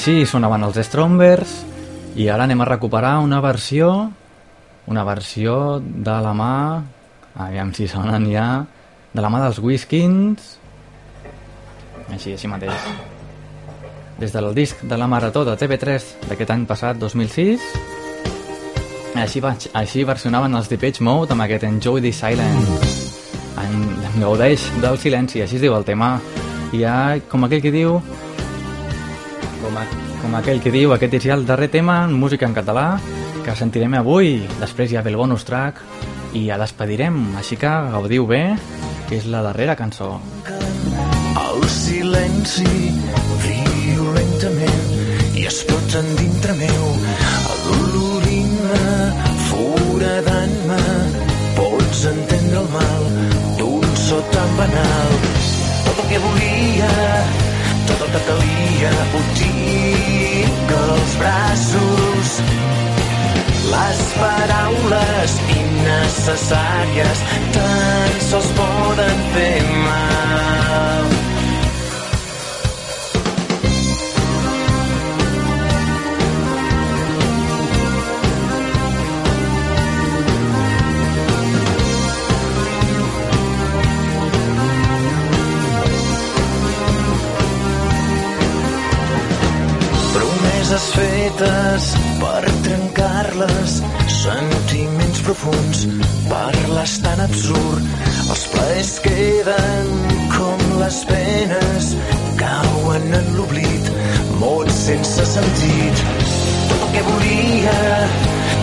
Així 0.00 0.22
sonaven 0.24 0.62
els 0.64 0.78
Strombers 0.86 1.50
i 2.16 2.24
ara 2.32 2.46
anem 2.46 2.62
a 2.64 2.66
recuperar 2.70 3.18
una 3.20 3.36
versió 3.44 3.90
una 4.88 5.02
versió 5.04 5.76
de 5.76 6.14
la 6.24 6.30
mà 6.32 6.54
aviam 7.44 7.74
si 7.76 7.84
sonen 7.84 8.24
ja 8.32 8.46
de 9.12 9.20
la 9.20 9.28
mà 9.28 9.42
dels 9.42 9.58
Whiskins. 9.60 10.46
Així, 12.08 12.32
així 12.32 12.48
mateix. 12.48 12.88
Des 14.22 14.32
del 14.32 14.48
disc 14.56 14.80
de 14.80 14.96
la 14.96 15.04
Marató 15.04 15.44
de 15.44 15.58
TV3 15.60 16.08
d'aquest 16.30 16.54
any 16.56 16.64
passat, 16.64 16.96
2006 16.96 17.68
així, 19.20 19.44
va, 19.44 19.52
així 19.82 20.06
versionaven 20.08 20.56
els 20.56 20.72
Depeche 20.72 21.04
Mode 21.04 21.36
amb 21.36 21.44
aquest 21.44 21.68
Enjoy 21.68 22.00
the 22.00 22.14
Silence. 22.16 23.12
En, 23.66 23.76
en 24.00 24.18
gaudeix 24.24 24.64
del 24.80 24.96
silenci, 24.96 25.44
així 25.44 25.60
es 25.60 25.68
diu 25.68 25.76
el 25.76 25.84
tema. 25.84 26.14
I 26.72 26.86
ja, 26.86 26.98
com 27.28 27.44
aquell 27.44 27.60
que 27.68 27.76
diu 27.76 28.00
com, 29.70 29.78
a, 29.78 29.86
com 30.22 30.34
aquell 30.38 30.60
que 30.62 30.72
diu, 30.74 30.92
aquest 30.94 31.14
és 31.20 31.26
ja 31.28 31.36
el 31.38 31.46
darrer 31.46 31.70
tema 31.70 32.02
en 32.06 32.14
música 32.18 32.46
en 32.48 32.54
català 32.56 32.98
que 33.44 33.54
sentirem 33.56 33.94
avui. 34.00 34.40
Després 34.60 34.90
ja 34.90 35.02
ve 35.06 35.12
el 35.12 35.18
bonus 35.20 35.46
track 35.46 35.80
i 36.34 36.46
ja 36.48 36.58
despedirem. 36.60 37.20
Així 37.38 37.58
que 37.60 37.70
gaudiu 37.94 38.26
bé, 38.26 38.42
que 39.08 39.18
és 39.20 39.28
la 39.30 39.44
darrera 39.46 39.76
cançó. 39.78 40.16
El 40.50 41.62
silenci 41.70 42.66
violentament 43.46 45.38
i 45.38 45.46
exploten 45.46 46.08
dintre 46.18 46.56
meu 46.58 46.86
adolorint-me, 47.54 48.80
foradant-me 49.50 50.80
pots 51.58 52.02
entendre 52.10 52.64
el 52.64 52.68
mal 52.74 53.06
d'un 53.60 53.86
so 54.08 54.18
tan 54.34 54.56
banal 54.58 55.14
tot 55.86 56.02
el 56.02 56.10
que 56.10 56.22
volia 56.26 56.90
tot 57.90 58.06
el 58.06 58.12
que 58.14 58.24
calia 58.28 58.92
ho 59.14 59.22
braços. 61.20 62.30
Les 63.70 64.00
paraules 64.18 65.38
innecessàries 65.60 67.24
tan 67.56 68.20
sols 68.30 68.52
poden 68.58 69.24
fer 69.36 69.56
mal 69.86 71.19
promeses 90.70 90.94
fetes 90.94 91.86
per 92.20 92.44
trencar-les. 92.62 93.72
Sentiments 94.06 95.20
profuns 95.26 95.86
parles 96.28 96.98
tan 97.02 97.20
absurd. 97.20 97.82
Els 98.30 98.44
plaers 98.52 98.92
queden 99.02 99.90
com 100.30 100.62
les 100.78 101.00
penes 101.10 101.90
cauen 102.38 103.14
en 103.18 103.32
l'oblit 103.36 103.90
mots 104.38 104.78
sense 104.86 105.26
sentit. 105.32 106.04
Tot 106.70 106.86
el 106.86 106.94
que 106.94 107.02
volia 107.08 107.78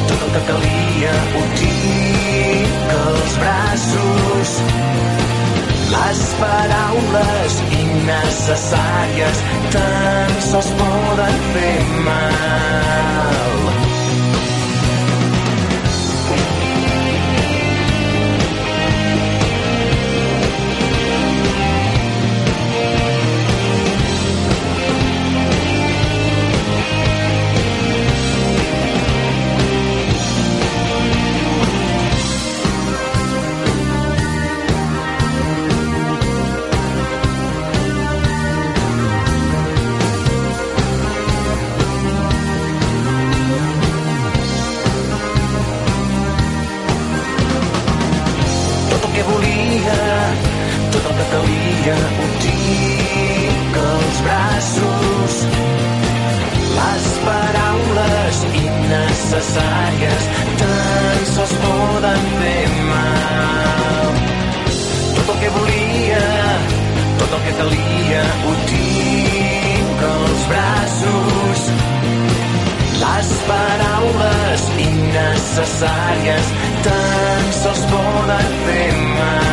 tot 0.07 0.21
el 0.21 0.31
que 0.31 0.45
calia 0.51 1.15
ho 1.35 1.43
tinc 1.59 2.95
als 3.01 3.39
braços 3.43 4.55
les 5.93 6.21
paraules 6.41 7.57
innecessàries 7.79 9.43
tan 9.75 10.39
sols 10.49 10.71
poden 10.81 11.43
fer 11.53 11.75
mal. 12.07 13.86
Innecessàries 75.57 76.51
tan 76.85 77.51
sols 77.51 77.83
poden 77.89 78.55
fer 78.65 78.93
mal. 79.17 79.46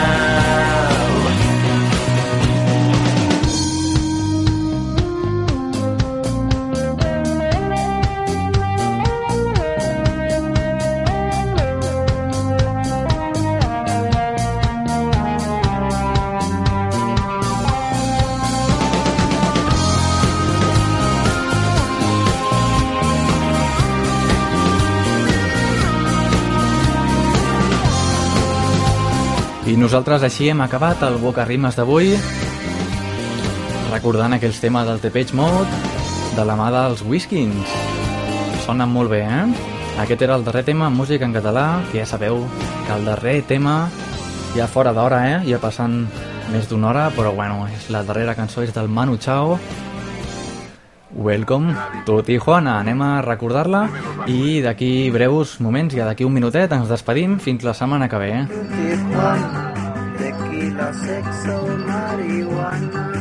Nosaltres 29.94 30.24
així 30.26 30.48
hem 30.50 30.58
acabat 30.58 31.04
el 31.06 31.20
Boca 31.22 31.44
Rimes 31.46 31.76
d'avui 31.78 32.16
recordant 33.92 34.32
aquells 34.34 34.56
temes 34.58 34.88
del 34.88 34.98
Depeche 34.98 35.36
Mode 35.38 35.68
de 36.34 36.46
la 36.48 36.56
mà 36.58 36.66
dels 36.74 37.04
Whiskins. 37.06 37.76
Sonen 38.64 38.90
molt 38.90 39.12
bé, 39.12 39.20
eh? 39.22 39.44
Aquest 40.02 40.24
era 40.26 40.34
el 40.34 40.42
darrer 40.42 40.64
tema 40.66 40.88
en 40.90 40.98
música 40.98 41.28
en 41.28 41.36
català, 41.36 41.84
que 41.92 42.00
ja 42.00 42.08
sabeu 42.10 42.42
que 42.88 42.90
el 42.90 43.06
darrer 43.06 43.36
tema 43.46 43.76
ja 44.56 44.66
fora 44.66 44.90
d'hora, 44.96 45.20
eh? 45.30 45.36
Ja 45.46 45.60
passant 45.62 46.08
més 46.50 46.66
d'una 46.66 46.90
hora, 46.90 47.04
però 47.14 47.30
bueno, 47.30 47.68
és 47.70 47.86
la 47.94 48.02
darrera 48.02 48.34
cançó 48.34 48.66
és 48.66 48.74
del 48.74 48.90
Manu 48.90 49.14
Chao. 49.22 49.60
Welcome 51.14 51.76
to 52.02 52.18
Tijuana. 52.26 52.80
Anem 52.80 52.98
a 52.98 53.12
recordar-la 53.22 53.84
i 54.26 54.58
d'aquí 54.58 55.12
breus 55.14 55.60
moments, 55.62 55.94
ja 55.94 56.10
d'aquí 56.10 56.26
un 56.26 56.34
minutet, 56.34 56.74
ens 56.74 56.90
despedim 56.90 57.38
fins 57.38 57.62
la 57.62 57.78
setmana 57.78 58.10
que 58.10 58.18
ve. 58.18 58.32
Eh? 58.40 58.44
Tijuana, 58.74 59.73
sexo, 61.02 61.64
oh, 61.64 61.76
marihuana. 61.86 63.13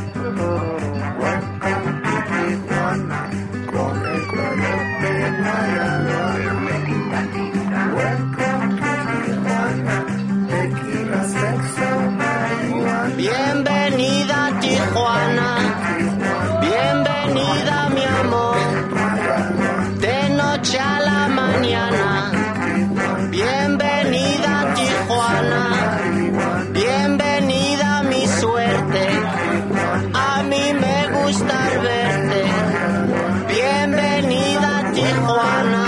Tijuana. 35.24 35.82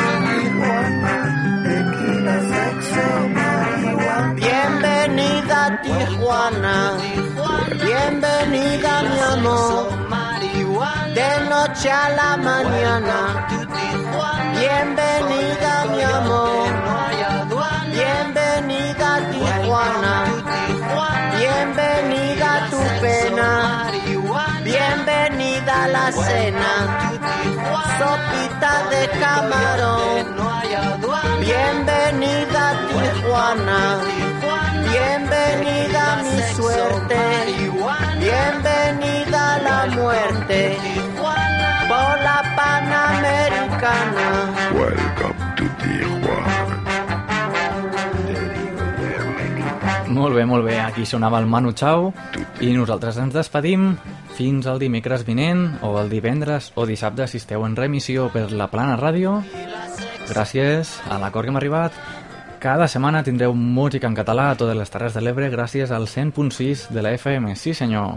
Tequila, 1.64 2.37
sexo, 2.51 3.07
marihuana. 3.37 4.34
Bienvenida 4.41 5.61
Tijuana. 5.84 6.76
Bienvenida 7.84 8.93
mi 9.11 9.18
amor. 9.34 9.89
De 11.18 11.30
noche 11.51 11.91
a 11.91 12.09
la 12.18 12.30
mañana. 12.49 13.18
Bienvenida 14.59 15.72
mi 15.93 16.03
amor. 16.18 16.68
Bienvenida 17.93 19.11
Tijuana. 19.32 20.14
Bienvenida 21.37 22.49
a 22.57 22.70
tu 22.70 22.80
pena. 23.03 23.51
Bienvenida 24.64 25.84
a 25.84 25.89
la 25.89 26.07
cena 26.12 26.72
sopita 27.99 28.72
de 28.90 29.03
camarón, 29.20 30.26
bienvenida 31.40 32.62
a 32.70 32.72
Tijuana, 32.88 33.82
bienvenida 34.90 36.03
mi 36.22 36.38
suerte, 36.55 37.22
bienvenida 38.18 39.38
a 39.55 39.57
la 39.59 39.80
muerte, 39.86 40.59
por 41.88 42.16
Panamericana. 42.57 44.28
Welcome 44.74 45.45
Molt 50.16 50.32
bé, 50.32 50.46
molt 50.48 50.64
bé. 50.64 50.78
Aquí 50.80 51.04
sonava 51.04 51.36
el 51.42 51.46
Manu 51.46 51.74
Chao 51.76 52.08
i 52.64 52.70
nosaltres 52.72 53.18
ens 53.20 53.34
despedim 53.36 53.90
fins 54.38 54.64
al 54.64 54.80
dimecres 54.80 55.26
vinent 55.28 55.66
o 55.84 55.90
el 56.00 56.08
divendres 56.08 56.70
o 56.74 56.86
dissabte 56.88 57.26
si 57.28 57.36
esteu 57.36 57.66
en 57.66 57.76
remissió 57.76 58.30
per 58.32 58.48
la 58.48 58.70
Plana 58.72 58.96
Ràdio. 58.96 59.42
Gràcies 60.30 60.94
a 61.12 61.20
l'acord 61.20 61.44
que 61.44 61.52
hem 61.52 61.60
arribat. 61.60 62.00
Cada 62.64 62.88
setmana 62.88 63.20
tindreu 63.22 63.52
música 63.52 64.08
en 64.08 64.16
català 64.16 64.48
a 64.50 64.56
totes 64.56 64.78
les 64.78 64.90
Terres 64.90 65.14
de 65.14 65.20
l'Ebre 65.20 65.50
gràcies 65.52 65.92
al 65.92 66.08
100.6 66.08 66.88
de 66.96 67.04
la 67.04 67.12
FM. 67.12 67.52
Sí, 67.54 67.74
senyor. 67.76 68.16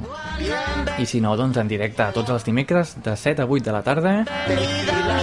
I 0.96 1.06
si 1.06 1.20
no, 1.20 1.36
doncs 1.36 1.60
en 1.60 1.68
directe 1.68 2.08
tots 2.16 2.32
els 2.32 2.48
dimecres 2.48 2.96
de 3.04 3.18
7 3.20 3.44
a 3.44 3.50
8 3.50 3.68
de 3.68 3.76
la 3.76 3.84
tarda. 3.84 4.16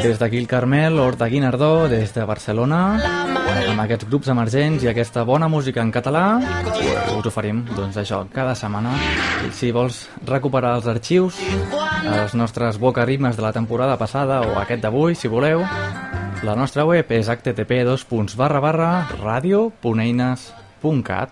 Des 0.04 0.20
d'aquí 0.20 0.36
el 0.36 0.46
Carmel, 0.46 1.00
Horta 1.00 1.32
Guinardó, 1.32 1.88
des 1.88 2.12
de 2.12 2.28
Barcelona, 2.28 3.00
amb 3.64 3.80
aquests 3.82 4.06
grups 4.10 4.28
emergents 4.32 4.82
i 4.84 4.88
aquesta 4.90 5.22
bona 5.24 5.48
música 5.48 5.80
en 5.80 5.92
català, 5.94 6.24
us 7.16 7.26
oferim, 7.28 7.62
doncs 7.76 7.96
això, 8.00 8.18
cada 8.32 8.54
setmana. 8.58 8.92
I 9.46 9.48
si 9.56 9.70
vols 9.72 10.08
recuperar 10.28 10.74
els 10.78 10.86
arxius, 10.92 11.34
els 12.04 12.34
nostres 12.36 12.78
bocaritmes 12.82 13.36
de 13.38 13.42
la 13.44 13.52
temporada 13.56 13.96
passada 13.96 14.42
o 14.44 14.58
aquest 14.60 14.82
d'avui, 14.84 15.14
si 15.16 15.28
voleu, 15.32 15.64
la 16.44 16.54
nostra 16.58 16.84
web 16.84 17.10
és 17.16 17.28
http 17.32 17.72
radio.eines.cat 19.22 21.30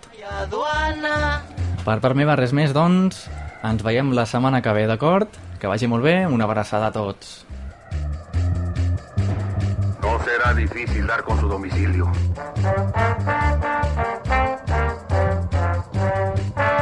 Per 1.85 1.99
part 2.01 2.16
meva 2.16 2.37
res 2.41 2.53
més, 2.57 2.72
doncs, 2.72 3.29
ens 3.64 3.83
veiem 3.85 4.12
la 4.16 4.25
setmana 4.27 4.62
que 4.64 4.72
ve, 4.72 4.87
d'acord? 4.89 5.29
Que 5.61 5.68
vagi 5.68 5.87
molt 5.89 6.05
bé, 6.05 6.27
una 6.27 6.45
abraçada 6.49 6.87
a 6.89 6.93
tots. 6.93 7.45
Será 10.23 10.55
difícil 10.55 11.07
dar 11.07 11.23
con 11.23 11.39
su 11.41 11.49
domicilio. 11.49 12.11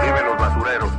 Viven 0.03 0.27
los 0.27 0.39
basureros. 0.39 0.93